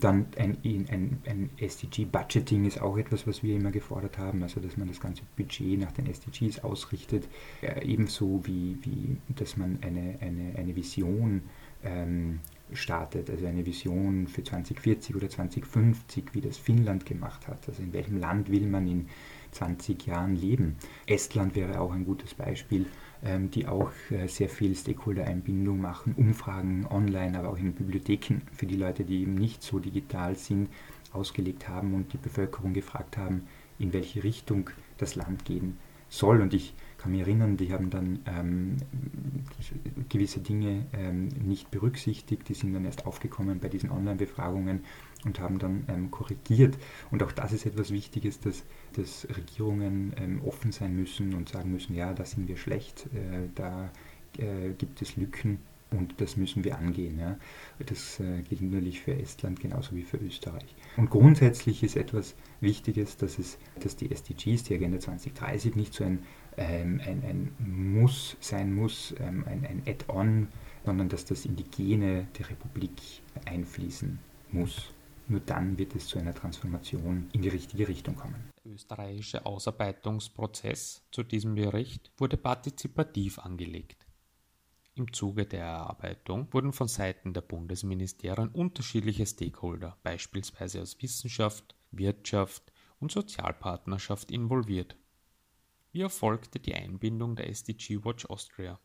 Dann 0.00 0.26
ein, 0.36 0.58
ein, 0.64 1.18
ein 1.26 1.50
SDG-Budgeting 1.56 2.64
ist 2.64 2.80
auch 2.80 2.96
etwas, 2.98 3.26
was 3.26 3.42
wir 3.42 3.56
immer 3.56 3.70
gefordert 3.70 4.18
haben, 4.18 4.42
also 4.42 4.60
dass 4.60 4.76
man 4.76 4.88
das 4.88 5.00
ganze 5.00 5.22
Budget 5.36 5.80
nach 5.80 5.92
den 5.92 6.06
SDGs 6.06 6.60
ausrichtet, 6.60 7.28
äh, 7.62 7.84
ebenso 7.84 8.42
wie, 8.44 8.78
wie 8.82 9.16
dass 9.34 9.56
man 9.56 9.78
eine, 9.82 10.18
eine, 10.20 10.56
eine 10.56 10.76
Vision 10.76 11.42
ähm, 11.82 12.40
startet, 12.72 13.30
also 13.30 13.46
eine 13.46 13.64
Vision 13.64 14.26
für 14.28 14.44
2040 14.44 15.16
oder 15.16 15.28
2050, 15.28 16.34
wie 16.34 16.40
das 16.40 16.58
Finnland 16.58 17.06
gemacht 17.06 17.48
hat. 17.48 17.68
Also 17.68 17.82
in 17.82 17.92
welchem 17.92 18.18
Land 18.18 18.50
will 18.50 18.66
man 18.66 18.86
in 18.86 19.08
20 19.52 20.06
Jahren 20.06 20.36
leben? 20.36 20.76
Estland 21.06 21.56
wäre 21.56 21.80
auch 21.80 21.92
ein 21.92 22.04
gutes 22.04 22.34
Beispiel 22.34 22.86
die 23.22 23.66
auch 23.66 23.90
äh, 24.10 24.26
sehr 24.28 24.48
viel 24.48 24.74
Stakeholder-Einbindung 24.74 25.80
machen, 25.80 26.14
Umfragen 26.16 26.86
online, 26.88 27.38
aber 27.38 27.50
auch 27.50 27.58
in 27.58 27.74
Bibliotheken 27.74 28.42
für 28.52 28.66
die 28.66 28.76
Leute, 28.76 29.04
die 29.04 29.22
eben 29.22 29.34
nicht 29.34 29.62
so 29.62 29.78
digital 29.78 30.36
sind, 30.36 30.68
ausgelegt 31.12 31.68
haben 31.68 31.94
und 31.94 32.12
die 32.12 32.18
Bevölkerung 32.18 32.74
gefragt 32.74 33.16
haben, 33.16 33.46
in 33.78 33.92
welche 33.92 34.22
Richtung 34.22 34.70
das 34.98 35.14
Land 35.14 35.44
gehen 35.44 35.78
soll. 36.08 36.40
Und 36.40 36.54
ich 36.54 36.74
kann 36.98 37.12
mich 37.12 37.20
erinnern, 37.20 37.56
die 37.56 37.72
haben 37.72 37.90
dann 37.90 38.18
ähm, 38.26 38.76
gewisse 40.08 40.40
Dinge 40.40 40.86
ähm, 40.92 41.28
nicht 41.28 41.70
berücksichtigt, 41.70 42.48
die 42.48 42.54
sind 42.54 42.74
dann 42.74 42.84
erst 42.84 43.06
aufgekommen 43.06 43.60
bei 43.60 43.68
diesen 43.68 43.90
Online-Befragungen 43.90 44.84
und 45.24 45.40
haben 45.40 45.58
dann 45.58 45.84
ähm, 45.88 46.10
korrigiert. 46.10 46.76
Und 47.10 47.22
auch 47.22 47.32
das 47.32 47.52
ist 47.52 47.66
etwas 47.66 47.90
Wichtiges, 47.90 48.40
dass, 48.40 48.64
dass 48.94 49.26
Regierungen 49.36 50.12
ähm, 50.16 50.42
offen 50.44 50.72
sein 50.72 50.94
müssen 50.94 51.34
und 51.34 51.48
sagen 51.48 51.70
müssen, 51.72 51.94
ja, 51.94 52.12
da 52.12 52.24
sind 52.24 52.48
wir 52.48 52.56
schlecht, 52.56 53.06
äh, 53.14 53.48
da 53.54 53.90
äh, 54.36 54.72
gibt 54.76 55.00
es 55.00 55.16
Lücken 55.16 55.58
und 55.90 56.20
das 56.20 56.36
müssen 56.36 56.64
wir 56.64 56.78
angehen. 56.78 57.18
Ja. 57.18 57.38
Das 57.86 58.20
äh, 58.20 58.42
gilt 58.42 58.62
natürlich 58.62 59.00
für 59.00 59.14
Estland 59.14 59.60
genauso 59.60 59.96
wie 59.96 60.02
für 60.02 60.18
Österreich. 60.18 60.74
Und 60.96 61.10
grundsätzlich 61.10 61.82
ist 61.82 61.96
etwas 61.96 62.34
Wichtiges, 62.60 63.16
dass, 63.16 63.38
es, 63.38 63.58
dass 63.80 63.96
die 63.96 64.10
SDGs, 64.10 64.64
die 64.64 64.74
Agenda 64.74 64.98
2030, 64.98 65.76
nicht 65.76 65.94
so 65.94 66.04
ein, 66.04 66.20
ein, 66.58 67.00
ein 67.00 67.52
Muss 67.58 68.36
sein 68.40 68.74
muss, 68.74 69.14
ähm, 69.18 69.44
ein, 69.46 69.64
ein 69.66 69.82
Add-on, 69.86 70.48
sondern 70.84 71.08
dass 71.08 71.24
das 71.24 71.44
in 71.44 71.56
die 71.56 71.64
Gene 71.64 72.26
der 72.38 72.50
Republik 72.50 72.92
einfließen 73.44 74.18
muss. 74.50 74.92
Nur 75.28 75.40
dann 75.40 75.76
wird 75.76 75.94
es 75.94 76.06
zu 76.06 76.18
einer 76.18 76.34
Transformation 76.34 77.28
in 77.32 77.42
die 77.42 77.50
richtige 77.50 77.86
Richtung 77.86 78.16
kommen. 78.16 78.50
Der 78.64 78.72
österreichische 78.72 79.44
Ausarbeitungsprozess 79.44 81.02
zu 81.10 81.22
diesem 81.22 81.54
Bericht 81.54 82.10
wurde 82.16 82.38
partizipativ 82.38 83.38
angelegt. 83.38 84.06
Im 84.94 85.12
Zuge 85.12 85.46
der 85.46 85.64
Erarbeitung 85.64 86.48
wurden 86.52 86.72
von 86.72 86.88
Seiten 86.88 87.32
der 87.32 87.42
Bundesministerien 87.42 88.48
unterschiedliche 88.48 89.26
Stakeholder, 89.26 89.96
beispielsweise 90.02 90.82
aus 90.82 91.00
Wissenschaft, 91.00 91.76
Wirtschaft 91.92 92.72
und 92.98 93.12
Sozialpartnerschaft, 93.12 94.30
involviert. 94.30 94.96
Wie 95.92 96.02
erfolgte 96.02 96.58
die 96.58 96.74
Einbindung 96.74 97.34
der 97.36 97.48
SDG 97.48 98.04
Watch 98.04 98.26
Austria? 98.26 98.78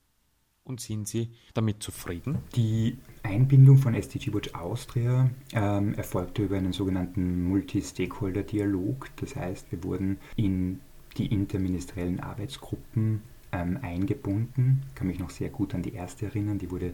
Und 0.63 0.79
sind 0.79 1.07
Sie 1.09 1.31
damit 1.53 1.83
zufrieden? 1.83 2.37
Die 2.55 2.97
Einbindung 3.23 3.77
von 3.77 3.93
SDG 3.93 4.33
Watch 4.33 4.53
Austria 4.53 5.29
ähm, 5.51 5.93
erfolgte 5.95 6.43
über 6.43 6.55
einen 6.55 6.71
sogenannten 6.71 7.43
Multi-Stakeholder-Dialog. 7.43 9.09
Das 9.17 9.35
heißt, 9.35 9.71
wir 9.71 9.83
wurden 9.83 10.19
in 10.37 10.79
die 11.17 11.25
interministeriellen 11.27 12.21
Arbeitsgruppen 12.21 13.21
ähm, 13.51 13.79
eingebunden. 13.81 14.83
Ich 14.87 14.95
kann 14.95 15.07
mich 15.07 15.19
noch 15.19 15.29
sehr 15.29 15.49
gut 15.49 15.75
an 15.75 15.83
die 15.83 15.93
erste 15.93 16.27
erinnern, 16.27 16.57
die 16.57 16.71
wurde 16.71 16.93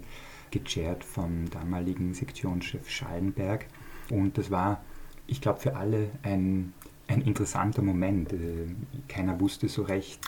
gechairt 0.50 1.04
vom 1.04 1.50
damaligen 1.52 2.16
Sektionschef 2.16 2.90
Schallenberg. 2.90 3.68
Und 4.10 4.40
das 4.40 4.50
war, 4.50 4.84
ich 5.28 5.42
glaube, 5.42 5.60
für 5.60 5.76
alle 5.76 6.10
ein, 6.24 6.74
ein 7.10 7.22
interessanter 7.22 7.82
Moment. 7.82 8.34
Äh, 8.34 8.68
keiner 9.08 9.40
wusste 9.40 9.68
so 9.68 9.84
recht, 9.84 10.20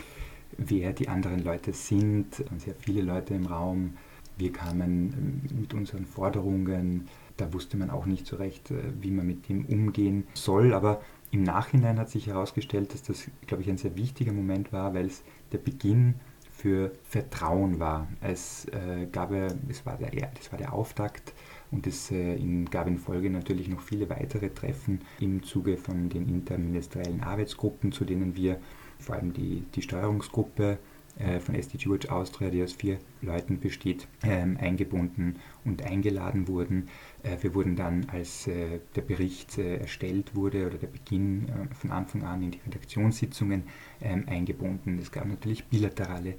wer 0.58 0.94
die 0.94 1.08
anderen 1.08 1.44
Leute 1.44 1.74
sind. 1.74 2.36
Sehr 2.58 2.76
viele 2.76 3.02
Leute 3.02 3.34
im 3.34 3.46
Raum. 3.46 3.98
Wir 4.38 4.52
kamen 4.52 5.42
ähm, 5.52 5.60
mit 5.60 5.74
unseren 5.74 6.06
Forderungen. 6.06 7.08
Da 7.38 7.54
wusste 7.54 7.78
man 7.78 7.90
auch 7.90 8.06
nicht 8.06 8.26
so 8.26 8.36
recht, 8.36 8.72
äh, 8.72 8.82
wie 9.00 9.12
man 9.12 9.28
mit 9.28 9.48
dem 9.50 9.66
umgehen 9.66 10.28
soll. 10.34 10.74
Aber 10.74 11.02
im 11.32 11.44
Nachhinein 11.44 12.00
hat 12.00 12.10
sich 12.10 12.28
herausgestellt, 12.28 12.94
dass 12.94 13.04
das, 13.04 13.30
glaube 13.48 13.64
ich, 13.64 13.70
ein 13.70 13.78
sehr 13.78 13.96
wichtiger 13.96 14.34
Moment 14.34 14.74
war, 14.74 14.94
weil 14.94 15.06
es 15.06 15.24
der 15.52 15.60
Beginn 15.60 16.16
für 16.52 16.92
Vertrauen 17.04 17.80
war. 17.80 18.08
Es, 18.22 18.66
äh, 18.66 19.08
gab, 19.12 19.32
es 19.32 19.86
war 19.86 19.98
der, 19.98 20.12
das 20.12 20.52
war 20.52 20.60
der 20.60 20.74
Auftakt 20.74 21.34
und 21.72 21.88
es 21.88 22.12
äh, 22.12 22.38
gab 22.70 22.88
in 22.88 22.98
Folge 22.98 23.30
natürlich 23.30 23.70
noch 23.70 23.82
viele 23.82 24.10
weitere 24.10 24.50
Treffen 24.50 25.02
im 25.20 25.42
Zuge 25.44 25.78
von 25.78 26.10
den 26.10 26.28
interministeriellen 26.28 27.22
Arbeitsgruppen, 27.22 27.92
zu 27.92 28.06
denen 28.06 28.36
wir 28.36 28.60
vor 29.00 29.16
allem 29.16 29.34
die, 29.34 29.64
die 29.74 29.82
Steuerungsgruppe 29.82 30.78
äh, 31.20 31.40
von 31.40 31.56
SDG 31.56 31.90
Watch 31.90 32.10
Austria, 32.10 32.50
die 32.50 32.64
aus 32.64 32.74
vier 32.74 32.98
Leuten 33.22 33.60
besteht, 33.60 34.08
ähm, 34.24 34.58
eingebunden 34.60 35.38
und 35.66 35.84
eingeladen 35.84 36.48
wurden. 36.48 36.88
Äh, 37.24 37.38
wir 37.42 37.54
wurden 37.54 37.76
dann, 37.76 38.08
als 38.10 38.48
äh, 38.48 38.80
der 38.96 39.02
Bericht 39.02 39.58
erstellt 39.58 40.36
wurde 40.36 40.68
oder 40.68 40.78
der 40.78 40.88
Beginn 40.88 41.48
von 41.80 41.92
Anfang 41.92 42.24
an 42.24 42.44
in 42.44 42.52
die 42.52 42.62
Redaktionssitzungen 42.66 43.64
ähm, 44.02 44.26
eingebunden. 44.28 44.98
Es 45.00 45.12
gab 45.12 45.26
natürlich 45.26 45.66
bilaterale 45.66 46.36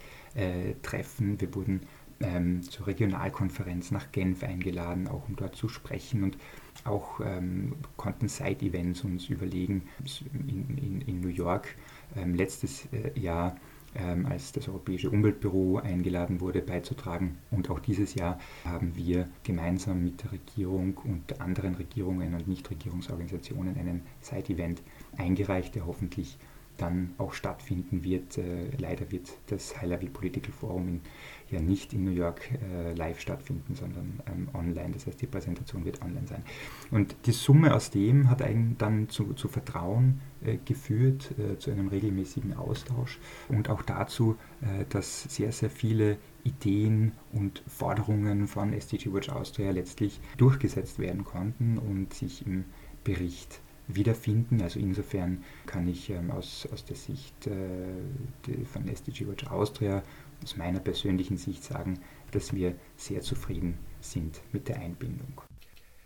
Treffen. 0.81 1.39
Wir 1.43 1.55
wurden 1.55 1.83
ähm, 2.23 2.63
zur 2.63 2.87
Regionalkonferenz 2.87 3.91
nach 3.91 4.13
Genf 4.13 4.43
eingeladen, 4.43 5.09
auch 5.09 5.29
um 5.29 5.37
dort 5.37 5.57
zu 5.57 5.69
sprechen 5.69 6.25
und 6.25 6.37
auch 6.85 7.21
ähm, 7.21 7.75
konnten 7.97 8.29
Side-Events 8.29 9.05
uns 9.05 9.29
überlegen. 9.29 9.83
In, 10.33 10.79
in, 10.79 11.01
in 11.03 11.21
New 11.21 11.29
York 11.29 11.77
ähm, 12.17 12.35
letztes 12.35 12.87
äh, 12.93 13.19
Jahr 13.19 13.57
ähm, 13.95 14.25
als 14.27 14.53
das 14.53 14.69
Europäische 14.69 15.11
Umweltbüro 15.11 15.79
eingeladen 15.79 16.41
wurde, 16.41 16.63
beizutragen. 16.63 17.37
Und 17.51 17.69
auch 17.69 17.79
dieses 17.79 18.15
Jahr 18.15 18.39
haben 18.65 18.97
wir 18.97 19.29
gemeinsam 19.43 20.03
mit 20.03 20.23
der 20.23 20.33
Regierung 20.33 20.97
und 21.05 21.41
anderen 21.41 21.75
Regierungen 21.75 22.35
und 22.35 22.49
Nichtregierungsorganisationen 22.49 23.77
einen 23.77 24.03
Side-Event 24.23 24.83
eingereicht, 25.19 25.75
der 25.75 25.87
hoffentlich 25.87 26.39
dann 26.77 27.15
auch 27.19 27.35
stattfinden 27.35 28.05
wird. 28.05 28.39
Äh, 28.39 28.71
leider 28.79 29.11
wird 29.11 29.31
das 29.47 29.81
High-Level 29.81 30.09
Political 30.11 30.53
Forum 30.53 30.89
in, 30.89 31.01
ja 31.51 31.61
nicht 31.61 31.93
in 31.93 32.05
New 32.05 32.11
York 32.11 32.51
äh, 32.53 32.95
live 32.95 33.21
stattfinden, 33.21 33.75
sondern 33.75 34.21
ähm, 34.27 34.49
online. 34.55 34.91
Das 34.93 35.07
heißt, 35.07 35.21
die 35.21 35.27
Präsentation 35.27 35.85
wird 35.85 36.03
online 36.03 36.27
sein. 36.27 36.43
Und 36.91 37.15
die 37.27 37.33
Summe 37.33 37.75
aus 37.75 37.91
dem 37.91 38.31
hat 38.31 38.43
einen 38.43 38.77
dann 38.79 39.09
zu, 39.09 39.35
zu 39.35 39.49
Vertrauen 39.49 40.21
äh, 40.45 40.59
geführt, 40.65 41.35
äh, 41.39 41.59
zu 41.59 41.71
einem 41.71 41.89
regelmäßigen 41.89 42.55
Austausch 42.55 43.19
und 43.49 43.69
auch 43.69 43.83
dazu, 43.83 44.37
äh, 44.63 44.85
dass 44.89 45.25
sehr, 45.25 45.53
sehr 45.53 45.71
viele 45.71 46.19
Ideen 46.45 47.13
und 47.33 47.63
Forderungen 47.69 48.49
von 48.49 48.73
SDG 48.73 49.13
Watch 49.13 49.29
Austria 49.29 49.71
letztlich 49.71 50.21
durchgesetzt 50.37 50.99
werden 50.99 51.25
konnten 51.25 51.79
und 51.79 52.15
sich 52.15 52.45
im 52.47 52.65
Bericht 53.05 53.61
wiederfinden. 53.89 54.63
Also 54.63 54.79
insofern 54.79 55.45
kann 55.67 55.89
ich 55.89 56.11
ähm, 56.11 56.31
aus, 56.31 56.69
aus 56.73 56.85
der 56.85 56.97
Sicht 56.97 57.47
äh, 57.47 58.65
von 58.65 58.89
SDG 58.89 59.27
Watch 59.27 59.47
Austria, 59.47 60.03
aus 60.43 60.57
meiner 60.57 60.81
persönlichen 60.81 61.37
Sicht 61.37 61.63
sagen, 61.63 62.01
dass 62.33 62.53
wir 62.53 62.75
sehr 62.97 63.21
zufrieden 63.21 63.79
sind 64.01 64.41
mit 64.53 64.69
der 64.69 64.81
Einbindung. 64.81 65.43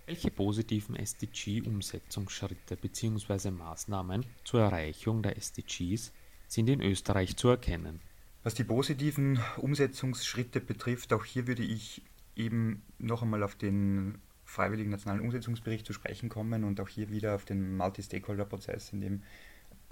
Welche 0.07 0.31
positiven 0.31 0.95
SDG-Umsetzungsschritte 0.95 2.77
bzw. 2.77 3.51
Maßnahmen 3.51 4.25
zur 4.45 4.61
Erreichung 4.61 5.23
der 5.23 5.37
SDGs 5.37 6.13
sind 6.47 6.69
in 6.69 6.81
Österreich 6.81 7.37
zu 7.37 7.49
erkennen? 7.49 8.01
Was 8.45 8.55
die 8.55 8.63
positiven 8.63 9.41
Umsetzungsschritte 9.57 10.61
betrifft, 10.61 11.13
auch 11.13 11.25
hier 11.25 11.49
würde 11.49 11.65
ich 11.65 12.03
eben 12.37 12.83
noch 12.99 13.23
einmal 13.23 13.43
auf 13.43 13.57
den 13.57 14.19
freiwilligen 14.47 14.91
nationalen 14.91 15.21
Umsetzungsbericht 15.21 15.85
zu 15.85 15.93
sprechen 15.93 16.29
kommen 16.29 16.65
und 16.65 16.81
auch 16.81 16.89
hier 16.89 17.11
wieder 17.11 17.35
auf 17.35 17.45
den 17.45 17.77
Multi-Stakeholder-Prozess, 17.77 18.93
in 18.93 19.01
dem 19.01 19.23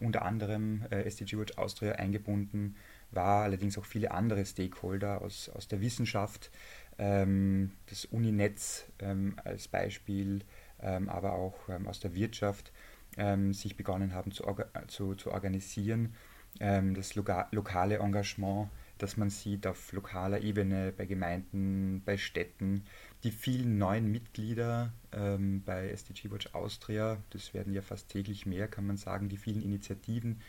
unter 0.00 0.22
anderem 0.22 0.84
äh, 0.90 1.02
SDG 1.02 1.36
Watch 1.38 1.56
Austria 1.58 1.92
eingebunden 1.92 2.76
war, 3.10 3.44
allerdings 3.44 3.78
auch 3.78 3.84
viele 3.84 4.10
andere 4.10 4.44
Stakeholder 4.44 5.22
aus, 5.22 5.48
aus 5.48 5.68
der 5.68 5.80
Wissenschaft, 5.80 6.50
ähm, 6.98 7.72
das 7.86 8.04
Uninetz 8.06 8.86
ähm, 8.98 9.36
als 9.44 9.68
Beispiel, 9.68 10.40
ähm, 10.80 11.08
aber 11.08 11.32
auch 11.34 11.68
ähm, 11.68 11.86
aus 11.86 12.00
der 12.00 12.14
Wirtschaft 12.14 12.72
ähm, 13.16 13.52
sich 13.52 13.76
begonnen 13.76 14.14
haben 14.14 14.32
zu, 14.32 14.44
zu, 14.88 15.14
zu 15.14 15.30
organisieren. 15.30 16.14
Ähm, 16.60 16.94
das 16.94 17.14
loka 17.14 17.48
lokale 17.50 17.98
Engagement, 17.98 18.68
das 18.98 19.16
man 19.16 19.30
sieht 19.30 19.66
auf 19.66 19.92
lokaler 19.92 20.40
Ebene, 20.40 20.92
bei 20.96 21.06
Gemeinden, 21.06 22.02
bei 22.04 22.16
Städten, 22.16 22.84
die 23.22 23.30
vielen 23.30 23.78
neuen 23.78 24.10
Mitglieder 24.10 24.92
ähm, 25.12 25.62
bei 25.64 25.88
SDG 25.90 26.30
Watch 26.30 26.54
Austria, 26.54 27.18
das 27.30 27.54
werden 27.54 27.72
ja 27.72 27.82
fast 27.82 28.08
täglich 28.08 28.46
mehr, 28.46 28.68
kann 28.68 28.86
man 28.86 28.96
sagen, 28.96 29.28
die 29.28 29.36
vielen 29.36 29.62
Initiativen, 29.62 30.40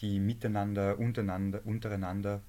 die 0.00 0.18
miteinander, 0.18 0.98
untereinander, 0.98 1.64
untereinander 1.64 2.42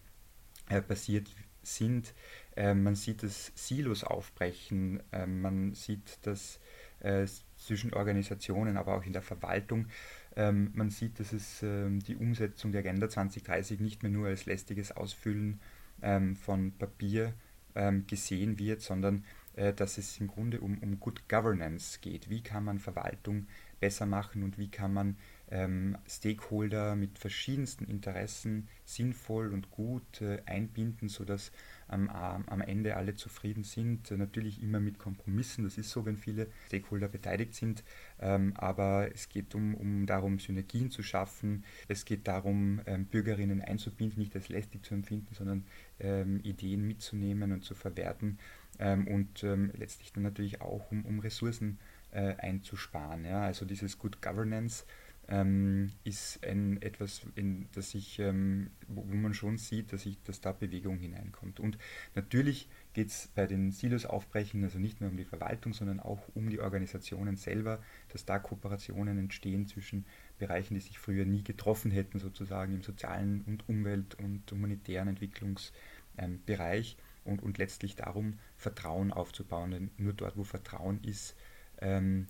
äh, 0.70 0.82
basiert 0.82 1.30
sind. 1.62 2.14
Äh, 2.56 2.74
man 2.74 2.96
sieht 2.96 3.24
das 3.24 3.52
Silos 3.56 4.04
aufbrechen, 4.04 5.02
äh, 5.12 5.26
man 5.26 5.74
sieht 5.74 6.20
das 6.24 6.60
äh, 7.00 7.26
zwischen 7.58 7.94
Organisationen, 7.94 8.78
aber 8.78 8.96
auch 8.96 9.06
in 9.06 9.14
der 9.14 9.22
Verwaltung. 9.22 9.88
Ähm, 10.36 10.72
man 10.74 10.90
sieht, 10.90 11.20
dass 11.20 11.34
es 11.34 11.62
ähm, 11.64 12.00
die 12.00 12.16
Umsetzung 12.16 12.72
der 12.72 12.80
Agenda 12.80 13.10
2030 13.10 13.80
nicht 13.80 14.04
mehr 14.04 14.12
nur 14.12 14.28
als 14.28 14.46
lästiges 14.46 14.92
Ausfüllen 14.92 15.60
ähm, 16.02 16.36
von 16.36 16.72
Papier 16.72 17.34
ähm, 17.76 18.06
gesehen 18.08 18.58
wird, 18.58 18.82
sondern 18.82 19.24
äh, 19.56 19.74
dass 19.74 19.98
es 19.98 20.20
im 20.20 20.28
Grunde 20.28 20.60
um, 20.62 20.80
um 20.80 21.00
Good 21.00 21.30
Governance 21.30 22.00
geht. 22.02 22.30
Wie 22.30 22.42
kann 22.42 22.64
man 22.64 22.80
Verwaltung 22.80 23.48
besser 23.80 24.06
machen 24.06 24.44
und 24.44 24.58
wie 24.58 24.70
kann 24.70 24.94
man 24.94 25.18
ähm, 25.52 25.98
Stakeholder 26.08 26.96
mit 26.96 27.20
verschiedensten 27.20 27.86
Interessen 27.86 28.68
sinnvoll 28.86 29.54
und 29.54 29.70
gut 29.70 30.22
äh, 30.22 30.42
einbinden, 30.46 31.10
sodass 31.10 31.52
am, 31.94 32.44
am 32.48 32.62
Ende 32.62 32.96
alle 32.96 33.16
zufrieden 33.16 33.64
sind. 33.64 34.12
Natürlich 34.12 34.62
immer 34.62 34.80
mit 34.80 35.00
Kompromissen, 35.00 35.64
das 35.64 35.78
ist 35.78 35.90
so, 35.90 36.06
wenn 36.06 36.18
viele 36.18 36.48
Stakeholder 36.68 37.08
beteiligt 37.08 37.56
sind. 37.56 37.84
Ähm, 38.20 38.54
aber 38.56 39.10
es 39.14 39.30
geht 39.30 39.56
um, 39.56 39.76
um 39.76 40.06
darum, 40.06 40.40
Synergien 40.40 40.90
zu 40.92 41.04
schaffen. 41.04 41.64
Es 41.88 42.06
geht 42.06 42.28
darum, 42.28 42.82
ähm, 42.86 43.06
Bürgerinnen 43.06 43.62
einzubinden, 43.62 44.20
nicht 44.20 44.36
als 44.36 44.50
lästig 44.50 44.84
zu 44.84 44.94
empfinden, 44.94 45.34
sondern 45.34 45.66
ähm, 46.00 46.40
Ideen 46.44 46.86
mitzunehmen 46.88 47.52
und 47.52 47.64
zu 47.64 47.76
verwerten. 47.76 48.40
Und 48.80 49.46
letztlich 49.78 50.14
dann 50.14 50.24
natürlich 50.24 50.60
auch 50.60 50.90
um, 50.92 51.06
um 51.06 51.20
Ressourcen 51.20 51.78
äh, 52.14 52.36
einzusparen. 52.38 53.26
Ja? 53.26 53.42
Also 53.42 53.66
dieses 53.66 53.98
Good 53.98 54.22
Governance 54.22 54.86
ähm, 55.30 55.92
ist 56.04 56.44
ein, 56.46 56.82
etwas, 56.82 57.22
in, 57.36 57.68
das 57.74 57.94
ich, 57.96 58.20
ähm, 58.20 58.72
wo, 58.88 59.06
wo, 59.08 59.16
man 59.16 59.34
schon 59.34 59.58
sieht, 59.58 59.94
dass, 59.94 60.06
ich, 60.06 60.22
dass 60.24 60.42
da 60.42 60.52
Bewegung 60.52 60.98
hineinkommt. 60.98 61.60
Und 61.60 61.78
natürlich 62.14 62.68
geht 62.94 63.08
es 63.08 63.30
bei 63.34 63.48
den 63.48 63.72
Silos 63.72 64.06
aufbrechen, 64.06 64.64
also 64.64 64.80
nicht 64.80 65.00
nur 65.00 65.10
um 65.10 65.18
die 65.18 65.24
Verwaltung, 65.24 65.74
sondern 65.74 66.00
auch 66.00 66.28
um 66.36 66.50
die 66.50 66.60
Organisationen 66.60 67.38
selber, 67.38 67.82
dass 68.10 68.26
da 68.26 68.38
Kooperationen 68.38 69.18
entstehen 69.18 69.66
zwischen 69.66 70.06
Bereichen, 70.40 70.74
die 70.74 70.82
sich 70.82 71.00
früher 71.00 71.26
nie 71.26 71.44
getroffen 71.44 71.92
hätten, 71.92 72.20
sozusagen 72.20 72.74
im 72.74 72.84
sozialen 72.84 73.44
und 73.46 73.68
Umwelt- 73.70 74.16
und 74.16 74.52
humanitären 74.52 75.08
Entwicklungsbereich 75.08 76.98
ähm, 76.98 77.32
und, 77.32 77.42
und 77.42 77.58
letztlich 77.58 77.96
darum, 77.96 78.40
Vertrauen 78.58 79.14
aufzubauen. 79.14 79.72
Denn 79.72 79.92
nur 79.98 80.14
dort, 80.14 80.36
wo 80.36 80.44
Vertrauen 80.44 81.02
ist, 81.04 81.38
ähm, 81.80 82.28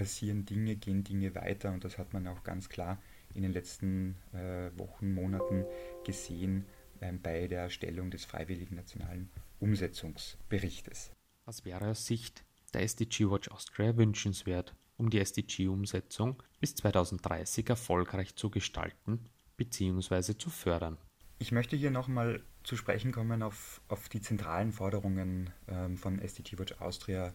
passieren 0.00 0.46
Dinge, 0.46 0.76
gehen 0.76 1.04
Dinge 1.04 1.34
weiter 1.34 1.72
und 1.72 1.84
das 1.84 1.98
hat 1.98 2.14
man 2.14 2.26
auch 2.26 2.42
ganz 2.42 2.70
klar 2.70 3.02
in 3.34 3.42
den 3.42 3.52
letzten 3.52 4.16
äh, 4.32 4.70
Wochen, 4.78 5.12
Monaten 5.12 5.66
gesehen 6.06 6.64
äh, 7.00 7.12
bei 7.12 7.46
der 7.48 7.64
Erstellung 7.64 8.10
des 8.10 8.24
Freiwilligen 8.24 8.76
Nationalen 8.76 9.28
Umsetzungsberichtes. 9.58 11.12
Was 11.44 11.66
wäre 11.66 11.90
aus 11.90 12.06
Sicht 12.06 12.44
der 12.72 12.80
SDG 12.80 13.30
Watch 13.30 13.50
Austria 13.50 13.94
wünschenswert, 13.94 14.74
um 14.96 15.10
die 15.10 15.18
SDG-Umsetzung 15.18 16.42
bis 16.60 16.74
2030 16.76 17.68
erfolgreich 17.68 18.34
zu 18.36 18.48
gestalten 18.48 19.26
bzw. 19.58 20.34
zu 20.38 20.48
fördern? 20.48 20.96
Ich 21.38 21.52
möchte 21.52 21.76
hier 21.76 21.90
nochmal 21.90 22.42
zu 22.62 22.74
sprechen 22.74 23.12
kommen 23.12 23.42
auf, 23.42 23.82
auf 23.88 24.08
die 24.08 24.22
zentralen 24.22 24.72
Forderungen 24.72 25.50
ähm, 25.68 25.98
von 25.98 26.18
SDG 26.20 26.58
Watch 26.58 26.80
Austria 26.80 27.34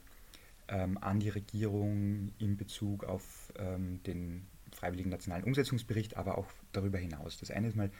ähm, 0.67 0.97
an 0.99 1.19
die 1.19 1.29
Regierung 1.29 2.31
in 2.39 2.57
Bezug 2.57 3.03
auf 3.03 3.53
ähm, 3.57 4.01
den 4.03 4.47
Freiwilligen 4.71 5.09
Nationalen 5.09 5.43
Umsetzungsbericht, 5.45 6.17
aber 6.17 6.37
auch 6.37 6.47
darüber 6.71 6.97
hinaus. 6.97 7.37
Das 7.39 7.51
eine 7.51 7.67
ist 7.67 7.75
mal 7.75 7.91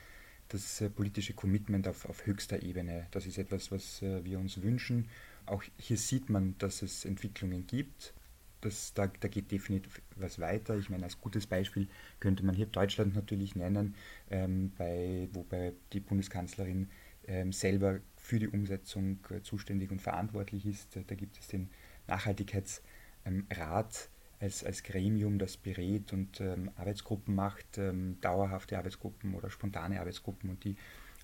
das 0.50 0.82
äh, 0.82 0.90
politische 0.90 1.34
Commitment 1.34 1.88
auf, 1.88 2.08
auf 2.08 2.26
höchster 2.26 2.62
Ebene. 2.62 3.08
Das 3.12 3.26
ist 3.26 3.38
etwas, 3.38 3.72
was 3.72 4.02
äh, 4.02 4.24
wir 4.24 4.40
uns 4.40 4.62
wünschen. 4.62 5.10
Auch 5.46 5.64
hier 5.78 5.98
sieht 5.98 6.30
man, 6.30 6.56
dass 6.58 6.82
es 6.82 7.06
Entwicklungen 7.06 7.66
gibt. 7.68 8.14
Das, 8.62 8.94
da, 8.94 9.08
da 9.08 9.28
geht 9.28 9.52
definitiv 9.52 10.02
was 10.16 10.40
weiter. 10.40 10.78
Ich 10.78 10.90
meine, 10.90 11.04
als 11.04 11.22
gutes 11.22 11.46
Beispiel 11.46 11.88
könnte 12.20 12.44
man 12.44 12.56
hier 12.56 12.66
Deutschland 12.66 13.16
natürlich 13.16 13.56
nennen, 13.56 13.96
ähm, 14.32 14.72
bei, 14.78 15.28
wobei 15.34 15.74
die 15.94 16.00
Bundeskanzlerin 16.00 16.90
ähm, 17.28 17.52
selber 17.52 18.00
für 18.16 18.40
die 18.40 18.48
Umsetzung 18.48 19.20
äh, 19.30 19.42
zuständig 19.42 19.92
und 19.92 20.02
verantwortlich 20.02 20.66
ist. 20.66 20.98
Da 21.08 21.16
gibt 21.16 21.38
es 21.38 21.48
den 21.48 21.70
Nachhaltigkeitsrat 22.08 24.10
als, 24.40 24.64
als 24.64 24.84
Gremium, 24.84 25.40
das 25.40 25.58
berät 25.58 26.14
und 26.14 26.42
ähm, 26.42 26.72
Arbeitsgruppen 26.76 27.34
macht, 27.34 27.78
ähm, 27.78 28.18
dauerhafte 28.22 28.78
Arbeitsgruppen 28.78 29.34
oder 29.34 29.50
spontane 29.50 30.00
Arbeitsgruppen 30.00 30.50
und 30.50 30.64
die 30.64 30.76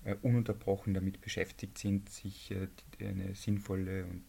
äh, 0.04 0.14
ununterbrochen 0.22 0.94
damit 0.94 1.20
beschäftigt 1.20 1.78
sind, 1.78 2.08
sich 2.08 2.50
äh, 2.50 2.68
eine 3.00 3.34
sinnvolle 3.34 4.06
und 4.06 4.24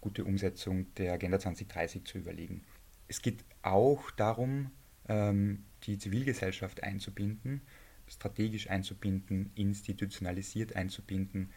gute 0.00 0.24
Umsetzung 0.24 0.92
der 0.94 1.14
Agenda 1.14 1.38
2030 1.38 2.04
zu 2.04 2.18
überlegen. 2.18 2.62
Es 3.08 3.22
geht 3.22 3.44
auch 3.62 4.10
darum, 4.12 4.70
ähm, 5.08 5.64
die 5.84 5.98
Zivilgesellschaft 5.98 6.82
einzubinden, 6.82 7.62
strategisch 8.06 8.70
einzubinden, 8.70 9.50
institutionalisiert 9.54 10.76
einzubinden, 10.76 11.50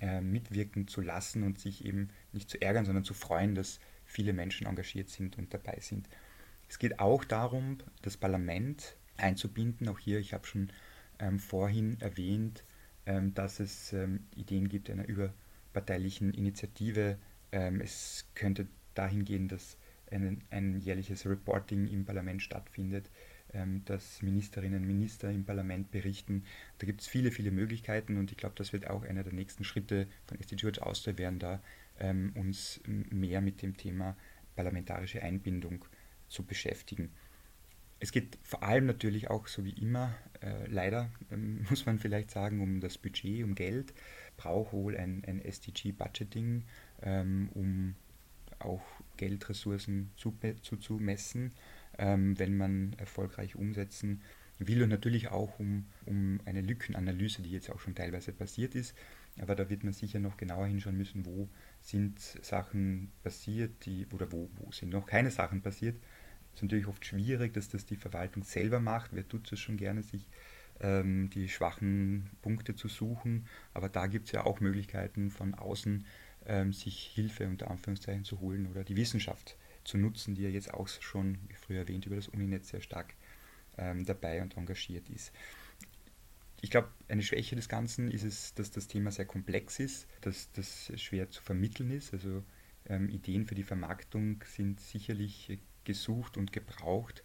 äh, 0.00 0.20
mitwirken 0.20 0.88
zu 0.88 1.00
lassen 1.00 1.42
und 1.42 1.58
sich 1.58 1.84
eben 1.84 2.08
nicht 2.32 2.50
zu 2.50 2.60
ärgern, 2.60 2.84
sondern 2.84 3.04
zu 3.04 3.14
freuen, 3.14 3.54
dass 3.54 3.80
viele 4.04 4.32
Menschen 4.32 4.66
engagiert 4.66 5.08
sind 5.08 5.38
und 5.38 5.52
dabei 5.54 5.78
sind. 5.80 6.08
Es 6.68 6.78
geht 6.78 7.00
auch 7.00 7.24
darum, 7.24 7.78
das 8.02 8.16
Parlament 8.16 8.96
einzubinden. 9.16 9.88
Auch 9.88 9.98
hier, 9.98 10.18
ich 10.18 10.32
habe 10.32 10.46
schon 10.46 10.72
ähm, 11.18 11.38
vorhin 11.38 12.00
erwähnt, 12.00 12.64
ähm, 13.06 13.34
dass 13.34 13.60
es 13.60 13.92
ähm, 13.92 14.26
Ideen 14.36 14.68
gibt 14.68 14.90
einer 14.90 15.06
überparteilichen 15.06 16.32
Initiative. 16.32 17.18
Ähm, 17.52 17.80
es 17.80 18.26
könnte 18.34 18.66
dahin 18.94 19.24
gehen, 19.24 19.48
dass 19.48 19.76
ein, 20.10 20.42
ein 20.50 20.80
jährliches 20.80 21.26
Reporting 21.26 21.86
im 21.86 22.04
Parlament 22.04 22.42
stattfindet, 22.42 23.10
ähm, 23.52 23.82
dass 23.84 24.22
Ministerinnen 24.22 24.82
und 24.82 24.86
Minister 24.86 25.30
im 25.30 25.44
Parlament 25.44 25.90
berichten. 25.90 26.44
Da 26.78 26.86
gibt 26.86 27.00
es 27.00 27.06
viele, 27.06 27.30
viele 27.30 27.50
Möglichkeiten 27.50 28.16
und 28.16 28.30
ich 28.30 28.36
glaube, 28.36 28.54
das 28.56 28.72
wird 28.72 28.88
auch 28.88 29.02
einer 29.02 29.24
der 29.24 29.32
nächsten 29.32 29.64
Schritte 29.64 30.06
von 30.26 30.38
SDG 30.38 30.80
Austria 30.80 31.18
werden, 31.18 31.38
da 31.38 31.62
ähm, 31.98 32.32
uns 32.34 32.80
mehr 32.86 33.40
mit 33.40 33.62
dem 33.62 33.76
Thema 33.76 34.16
parlamentarische 34.56 35.22
Einbindung 35.22 35.84
zu 36.28 36.44
beschäftigen. 36.44 37.10
Es 37.98 38.12
geht 38.12 38.38
vor 38.42 38.62
allem 38.62 38.86
natürlich 38.86 39.28
auch, 39.28 39.46
so 39.46 39.64
wie 39.64 39.72
immer, 39.72 40.14
äh, 40.40 40.66
leider 40.66 41.10
ähm, 41.30 41.66
muss 41.70 41.86
man 41.86 41.98
vielleicht 41.98 42.30
sagen, 42.30 42.60
um 42.60 42.80
das 42.80 42.98
Budget, 42.98 43.44
um 43.44 43.54
Geld, 43.54 43.92
braucht 44.36 44.72
wohl 44.72 44.96
ein, 44.96 45.22
ein 45.26 45.40
SDG-Budgeting, 45.44 46.64
ähm, 47.02 47.50
um 47.54 47.94
auch 48.58 48.82
Geldressourcen 49.16 50.10
zuzumessen, 50.16 51.52
zu 51.52 51.56
ähm, 51.98 52.38
wenn 52.38 52.56
man 52.56 52.94
erfolgreich 52.98 53.56
umsetzen 53.56 54.22
will 54.58 54.82
und 54.82 54.90
natürlich 54.90 55.28
auch 55.28 55.58
um, 55.58 55.86
um 56.06 56.40
eine 56.44 56.60
Lückenanalyse, 56.60 57.42
die 57.42 57.50
jetzt 57.50 57.70
auch 57.70 57.80
schon 57.80 57.94
teilweise 57.94 58.32
passiert 58.32 58.74
ist, 58.74 58.94
aber 59.38 59.54
da 59.54 59.70
wird 59.70 59.84
man 59.84 59.92
sicher 59.92 60.18
noch 60.18 60.36
genauer 60.36 60.66
hinschauen 60.66 60.96
müssen, 60.96 61.24
wo 61.24 61.48
sind 61.80 62.20
Sachen 62.20 63.10
passiert, 63.22 63.86
die, 63.86 64.06
oder 64.12 64.30
wo, 64.32 64.50
wo 64.56 64.70
sind 64.72 64.90
noch 64.90 65.06
keine 65.06 65.30
Sachen 65.30 65.62
passiert. 65.62 65.96
Es 66.52 66.56
ist 66.58 66.62
natürlich 66.62 66.88
oft 66.88 67.04
schwierig, 67.04 67.54
dass 67.54 67.68
das 67.68 67.86
die 67.86 67.96
Verwaltung 67.96 68.42
selber 68.42 68.80
macht. 68.80 69.12
Wer 69.14 69.26
tut 69.26 69.50
es 69.50 69.60
schon 69.60 69.76
gerne, 69.76 70.02
sich 70.02 70.28
ähm, 70.80 71.30
die 71.30 71.48
schwachen 71.48 72.28
Punkte 72.42 72.74
zu 72.74 72.88
suchen? 72.88 73.46
Aber 73.72 73.88
da 73.88 74.08
gibt 74.08 74.26
es 74.26 74.32
ja 74.32 74.44
auch 74.44 74.60
Möglichkeiten 74.60 75.30
von 75.30 75.54
außen, 75.54 76.04
ähm, 76.46 76.72
sich 76.72 76.98
Hilfe 77.14 77.46
unter 77.46 77.70
Anführungszeichen 77.70 78.24
zu 78.24 78.40
holen 78.40 78.66
oder 78.66 78.84
die 78.84 78.96
Wissenschaft 78.96 79.56
zu 79.84 79.98
nutzen, 79.98 80.34
die 80.34 80.42
ja 80.42 80.50
jetzt 80.50 80.72
auch 80.72 80.88
schon, 80.88 81.38
wie 81.48 81.54
früher 81.54 81.80
erwähnt, 81.80 82.06
über 82.06 82.16
das 82.16 82.28
Uninetz 82.28 82.68
sehr 82.68 82.80
stark 82.80 83.14
ähm, 83.78 84.04
dabei 84.04 84.42
und 84.42 84.56
engagiert 84.56 85.08
ist 85.10 85.32
ich 86.62 86.70
glaube, 86.70 86.88
eine 87.08 87.22
Schwäche 87.22 87.56
des 87.56 87.68
Ganzen 87.68 88.10
ist 88.10 88.24
es, 88.24 88.54
dass 88.54 88.70
das 88.70 88.86
Thema 88.86 89.10
sehr 89.10 89.24
komplex 89.24 89.80
ist, 89.80 90.06
dass 90.20 90.52
das 90.52 90.92
schwer 90.96 91.30
zu 91.30 91.42
vermitteln 91.42 91.90
ist. 91.90 92.12
Also 92.12 92.44
ähm, 92.86 93.08
Ideen 93.08 93.46
für 93.46 93.54
die 93.54 93.62
Vermarktung 93.62 94.42
sind 94.46 94.80
sicherlich 94.80 95.58
gesucht 95.84 96.36
und 96.36 96.52
gebraucht, 96.52 97.22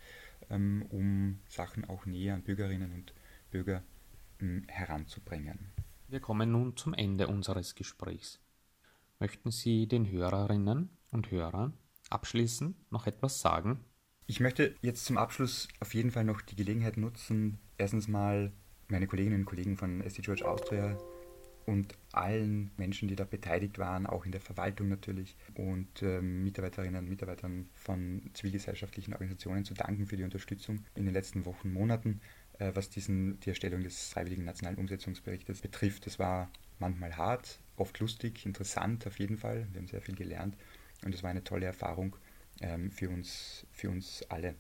ähm, 0.49 0.85
um 0.89 1.39
Sachen 1.49 1.85
auch 1.85 2.05
näher 2.05 2.33
an 2.33 2.43
Bürgerinnen 2.43 2.93
und 2.93 3.13
Bürger 3.51 3.83
ähm, 4.39 4.63
heranzubringen. 4.67 5.59
Wir 6.07 6.19
kommen 6.19 6.51
nun 6.51 6.77
zum 6.77 6.93
Ende 6.93 7.27
unseres 7.27 7.75
Gesprächs. 7.75 8.39
Möchten 9.19 9.51
Sie 9.51 9.87
den 9.87 10.09
Hörerinnen 10.09 10.89
und 11.11 11.31
Hörern 11.31 11.73
abschließend 12.09 12.75
noch 12.91 13.07
etwas 13.07 13.39
sagen? 13.39 13.79
Ich 14.27 14.39
möchte 14.39 14.75
jetzt 14.81 15.05
zum 15.05 15.17
Abschluss 15.17 15.67
auf 15.79 15.93
jeden 15.93 16.11
Fall 16.11 16.23
noch 16.23 16.41
die 16.41 16.55
Gelegenheit 16.55 16.97
nutzen, 16.97 17.59
erstens 17.77 18.07
mal 18.07 18.51
meine 18.87 19.07
Kolleginnen 19.07 19.41
und 19.41 19.45
Kollegen 19.45 19.77
von 19.77 20.01
SD 20.01 20.23
George 20.23 20.47
Austria 20.47 20.97
und 21.65 21.95
allen 22.11 22.71
Menschen, 22.77 23.07
die 23.07 23.15
da 23.15 23.23
beteiligt 23.23 23.79
waren, 23.79 24.05
auch 24.05 24.25
in 24.25 24.31
der 24.31 24.41
Verwaltung 24.41 24.87
natürlich 24.87 25.35
und 25.55 26.01
ähm, 26.03 26.43
Mitarbeiterinnen 26.43 27.03
und 27.03 27.09
Mitarbeitern 27.09 27.69
von 27.73 28.29
zivilgesellschaftlichen 28.33 29.13
Organisationen 29.13 29.65
zu 29.65 29.73
danken 29.73 30.05
für 30.05 30.17
die 30.17 30.23
Unterstützung 30.23 30.83
in 30.95 31.05
den 31.05 31.13
letzten 31.13 31.45
Wochen, 31.45 31.73
Monaten, 31.73 32.21
äh, 32.59 32.71
was 32.75 32.89
diesen, 32.89 33.39
die 33.41 33.49
Erstellung 33.49 33.83
des 33.83 34.09
Freiwilligen 34.09 34.45
Nationalen 34.45 34.77
Umsetzungsberichtes 34.77 35.61
betrifft. 35.61 36.05
Das 36.05 36.19
war 36.19 36.49
manchmal 36.79 37.17
hart, 37.17 37.59
oft 37.77 37.99
lustig, 37.99 38.45
interessant 38.45 39.07
auf 39.07 39.19
jeden 39.19 39.37
Fall. 39.37 39.67
Wir 39.71 39.81
haben 39.81 39.87
sehr 39.87 40.01
viel 40.01 40.15
gelernt 40.15 40.55
und 41.03 41.13
es 41.13 41.23
war 41.23 41.29
eine 41.29 41.43
tolle 41.43 41.65
Erfahrung 41.65 42.15
ähm, 42.61 42.91
für, 42.91 43.09
uns, 43.09 43.65
für 43.71 43.89
uns 43.89 44.23
alle. 44.29 44.55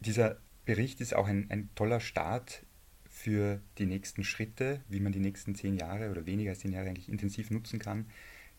Dieser 0.00 0.40
Bericht 0.64 1.00
ist 1.00 1.14
auch 1.14 1.26
ein, 1.26 1.50
ein 1.50 1.68
toller 1.74 2.00
Start 2.00 2.64
für 3.08 3.60
die 3.78 3.86
nächsten 3.86 4.24
Schritte, 4.24 4.80
wie 4.88 5.00
man 5.00 5.12
die 5.12 5.20
nächsten 5.20 5.54
zehn 5.54 5.76
Jahre 5.76 6.10
oder 6.10 6.26
weniger 6.26 6.50
als 6.50 6.60
zehn 6.60 6.72
Jahre 6.72 6.88
eigentlich 6.88 7.08
intensiv 7.08 7.50
nutzen 7.50 7.78
kann, 7.78 8.06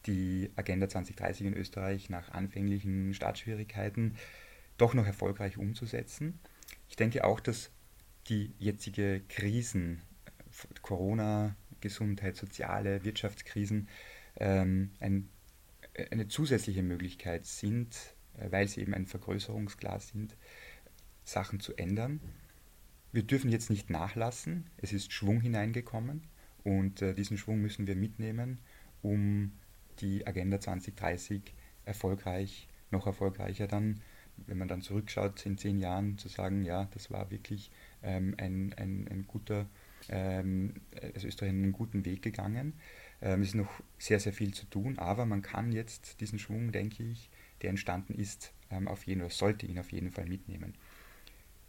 die 0.06 0.52
Agenda 0.56 0.90
2030 0.90 1.48
in 1.48 1.54
Österreich 1.54 2.10
nach 2.10 2.30
anfänglichen 2.30 3.14
Startschwierigkeiten 3.14 4.16
doch 4.78 4.94
noch 4.94 5.06
erfolgreich 5.06 5.58
umzusetzen. 5.58 6.40
Ich 6.90 6.96
denke 6.96 7.24
auch, 7.24 7.40
dass 7.40 7.72
die 8.28 8.54
jetzige 8.60 9.22
Krisen, 9.30 10.02
Corona, 10.82 11.56
Gesundheit, 11.80 12.36
soziale, 12.36 13.04
Wirtschaftskrisen 13.04 13.88
ähm, 14.40 14.92
ein, 15.00 15.30
eine 16.12 16.28
zusätzliche 16.28 16.84
Möglichkeit 16.84 17.46
sind, 17.46 17.96
äh, 18.38 18.52
weil 18.52 18.68
sie 18.68 18.82
eben 18.82 18.94
ein 18.94 19.08
Vergrößerungsglas 19.08 20.10
sind, 20.10 20.36
Sachen 21.24 21.60
zu 21.60 21.76
ändern. 21.76 22.20
Wir 23.12 23.24
dürfen 23.24 23.52
jetzt 23.52 23.70
nicht 23.70 23.90
nachlassen. 23.90 24.70
Es 24.78 24.94
ist 24.94 25.12
Schwung 25.12 25.42
hineingekommen 25.42 26.24
und 26.64 27.02
äh, 27.02 27.14
diesen 27.14 27.38
Schwung 27.38 27.62
müssen 27.62 27.88
wir 27.88 27.96
mitnehmen, 27.96 28.60
um 29.02 29.52
die 30.00 30.26
Agenda 30.26 30.60
2030 30.60 31.54
erfolgreich, 31.86 32.68
noch 32.90 33.08
erfolgreicher 33.08 33.68
dann, 33.68 34.02
wenn 34.48 34.58
man 34.58 34.68
dann 34.68 34.82
zurückschaut 34.82 35.46
in 35.46 35.58
zehn 35.58 35.78
Jahren, 35.78 36.18
zu 36.18 36.28
sagen, 36.30 36.64
ja, 36.64 36.86
das 36.94 37.12
war 37.12 37.30
wirklich 37.32 37.72
ähm, 38.02 38.36
ein, 38.38 38.74
ein, 38.78 39.08
ein 39.10 39.26
guter, 39.28 39.68
ähm, 40.10 40.74
also 41.14 41.28
Österreich 41.28 41.50
einen 41.50 41.74
guten 41.74 42.06
Weg 42.06 42.22
gegangen. 42.22 42.74
Ähm, 43.22 43.42
es 43.42 43.50
ist 43.50 43.56
noch 43.56 43.72
sehr, 43.98 44.20
sehr 44.20 44.34
viel 44.34 44.54
zu 44.54 44.66
tun, 44.66 44.98
aber 44.98 45.26
man 45.26 45.42
kann 45.42 45.72
jetzt 45.72 46.20
diesen 46.22 46.40
Schwung, 46.40 46.72
denke 46.72 47.04
ich, 47.04 47.30
der 47.62 47.70
entstanden 47.70 48.16
ist, 48.16 48.54
ähm, 48.70 48.88
auf 48.88 49.06
jeden 49.06 49.22
oder 49.22 49.30
sollte 49.30 49.66
ihn 49.66 49.80
auf 49.80 49.92
jeden 49.92 50.12
Fall 50.12 50.26
mitnehmen. 50.26 50.74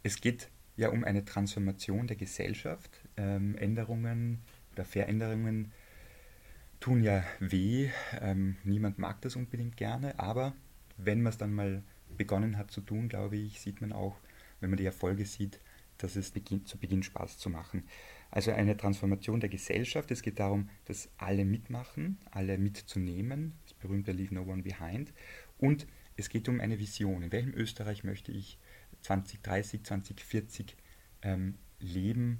Es 0.01 0.19
geht 0.19 0.49
ja 0.75 0.89
um 0.89 1.03
eine 1.03 1.23
Transformation 1.23 2.07
der 2.07 2.17
Gesellschaft. 2.17 2.89
Ähm, 3.15 3.55
Änderungen 3.57 4.39
oder 4.73 4.85
Veränderungen 4.85 5.71
tun 6.79 7.03
ja 7.03 7.23
weh. 7.39 7.89
Niemand 8.65 8.97
mag 8.97 9.21
das 9.21 9.37
unbedingt 9.37 9.77
gerne, 9.77 10.19
aber 10.19 10.53
wenn 10.97 11.21
man 11.21 11.31
es 11.31 11.37
dann 11.37 11.53
mal 11.53 11.81
begonnen 12.17 12.57
hat 12.57 12.71
zu 12.71 12.81
tun, 12.81 13.07
glaube 13.07 13.37
ich, 13.37 13.61
sieht 13.61 13.79
man 13.79 13.93
auch, 13.93 14.17
wenn 14.59 14.69
man 14.69 14.77
die 14.77 14.85
Erfolge 14.85 15.25
sieht, 15.25 15.59
dass 15.97 16.17
es 16.17 16.31
beginnt, 16.31 16.67
zu 16.67 16.77
Beginn 16.77 17.01
Spaß 17.01 17.37
zu 17.37 17.49
machen. 17.49 17.83
Also 18.33 18.49
eine 18.49 18.75
Transformation 18.75 19.41
der 19.41 19.49
Gesellschaft. 19.49 20.09
Es 20.09 20.23
geht 20.23 20.39
darum, 20.39 20.67
dass 20.85 21.07
alle 21.17 21.45
mitmachen, 21.45 22.17
alle 22.31 22.57
mitzunehmen, 22.57 23.53
das 23.61 23.75
berühmte 23.75 24.11
Leave 24.11 24.33
No 24.33 24.41
One 24.41 24.63
Behind. 24.63 25.13
Und 25.59 25.85
es 26.17 26.29
geht 26.29 26.49
um 26.49 26.59
eine 26.59 26.79
Vision. 26.79 27.21
In 27.21 27.31
welchem 27.31 27.53
Österreich 27.53 28.03
möchte 28.03 28.31
ich 28.31 28.57
2030, 29.01 29.83
2040 29.83 30.75
ähm, 31.21 31.59
leben 31.79 32.39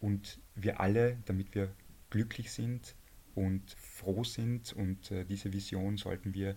und 0.00 0.40
wir 0.54 0.80
alle, 0.80 1.18
damit 1.26 1.54
wir 1.54 1.74
glücklich 2.08 2.50
sind 2.50 2.94
und 3.34 3.72
froh 3.72 4.24
sind 4.24 4.72
und 4.72 5.10
äh, 5.10 5.26
diese 5.26 5.52
Vision 5.52 5.98
sollten 5.98 6.32
wir 6.32 6.56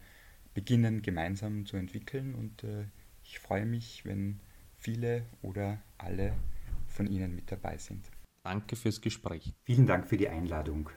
beginnen 0.54 1.02
gemeinsam 1.02 1.66
zu 1.66 1.76
entwickeln 1.76 2.36
und 2.36 2.64
äh, 2.64 2.86
ich 3.26 3.40
freue 3.40 3.66
mich, 3.66 4.06
wenn 4.06 4.40
viele 4.78 5.26
oder 5.42 5.82
alle 5.98 6.34
von 6.88 7.08
Ihnen 7.08 7.36
mit 7.36 7.52
dabei 7.52 7.78
sind. 7.78 8.11
Danke 8.44 8.76
fürs 8.76 9.02
Gespräch. 9.02 9.54
Vielen 9.64 9.86
Dank 9.86 10.08
für 10.08 10.18
die 10.18 10.28
Einladung. 10.28 10.90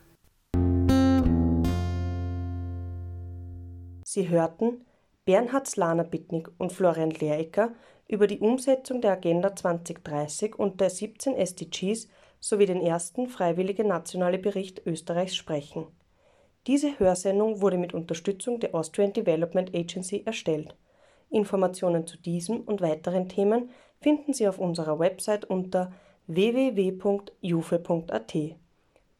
Sie 4.05 4.29
hörten 4.29 4.87
Bernhard 5.25 5.67
Slana-Bittnig 5.67 6.49
und 6.59 6.73
Florian 6.73 7.11
Lehrecker 7.11 7.75
über 8.09 8.27
die 8.27 8.39
Umsetzung 8.39 9.01
der 9.01 9.13
Agenda 9.13 9.55
2030 9.57 10.59
und 10.59 10.81
der 10.81 10.91
17 10.91 11.35
SDGs 11.35 12.09
sowie 12.41 12.67
den 12.67 12.81
ersten 12.81 13.29
freiwillige 13.29 13.85
nationale 13.85 14.39
Bericht 14.39 14.87
Österreichs 14.87 15.35
sprechen. 15.35 15.87
Diese 16.67 16.99
Hörsendung 16.99 17.61
wurde 17.61 17.79
mit 17.79 17.93
Unterstützung 17.93 18.61
der 18.61 18.75
Austrian 18.75 19.13
Development 19.13 19.75
Agency 19.75 20.23
erstellt. 20.25 20.77
Informationen 21.31 22.07
zu 22.07 22.17
diesem 22.17 22.61
und 22.61 22.81
weiteren 22.81 23.29
Themen 23.29 23.71
finden 24.01 24.33
Sie 24.33 24.47
auf 24.47 24.59
unserer 24.59 24.99
Website 24.99 25.45
unter 25.45 25.93
www.jufe.at. 26.27 28.35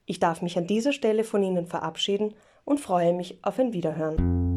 Ich 0.07 0.21
darf 0.21 0.43
mich 0.43 0.59
an 0.59 0.67
dieser 0.67 0.93
Stelle 0.93 1.25
von 1.25 1.43
Ihnen 1.43 1.67
verabschieden 1.67 2.35
und 2.65 2.81
freue 2.81 3.13
mich 3.13 3.39
auf 3.43 3.59
ein 3.59 3.73
Wiederhören. 3.73 4.54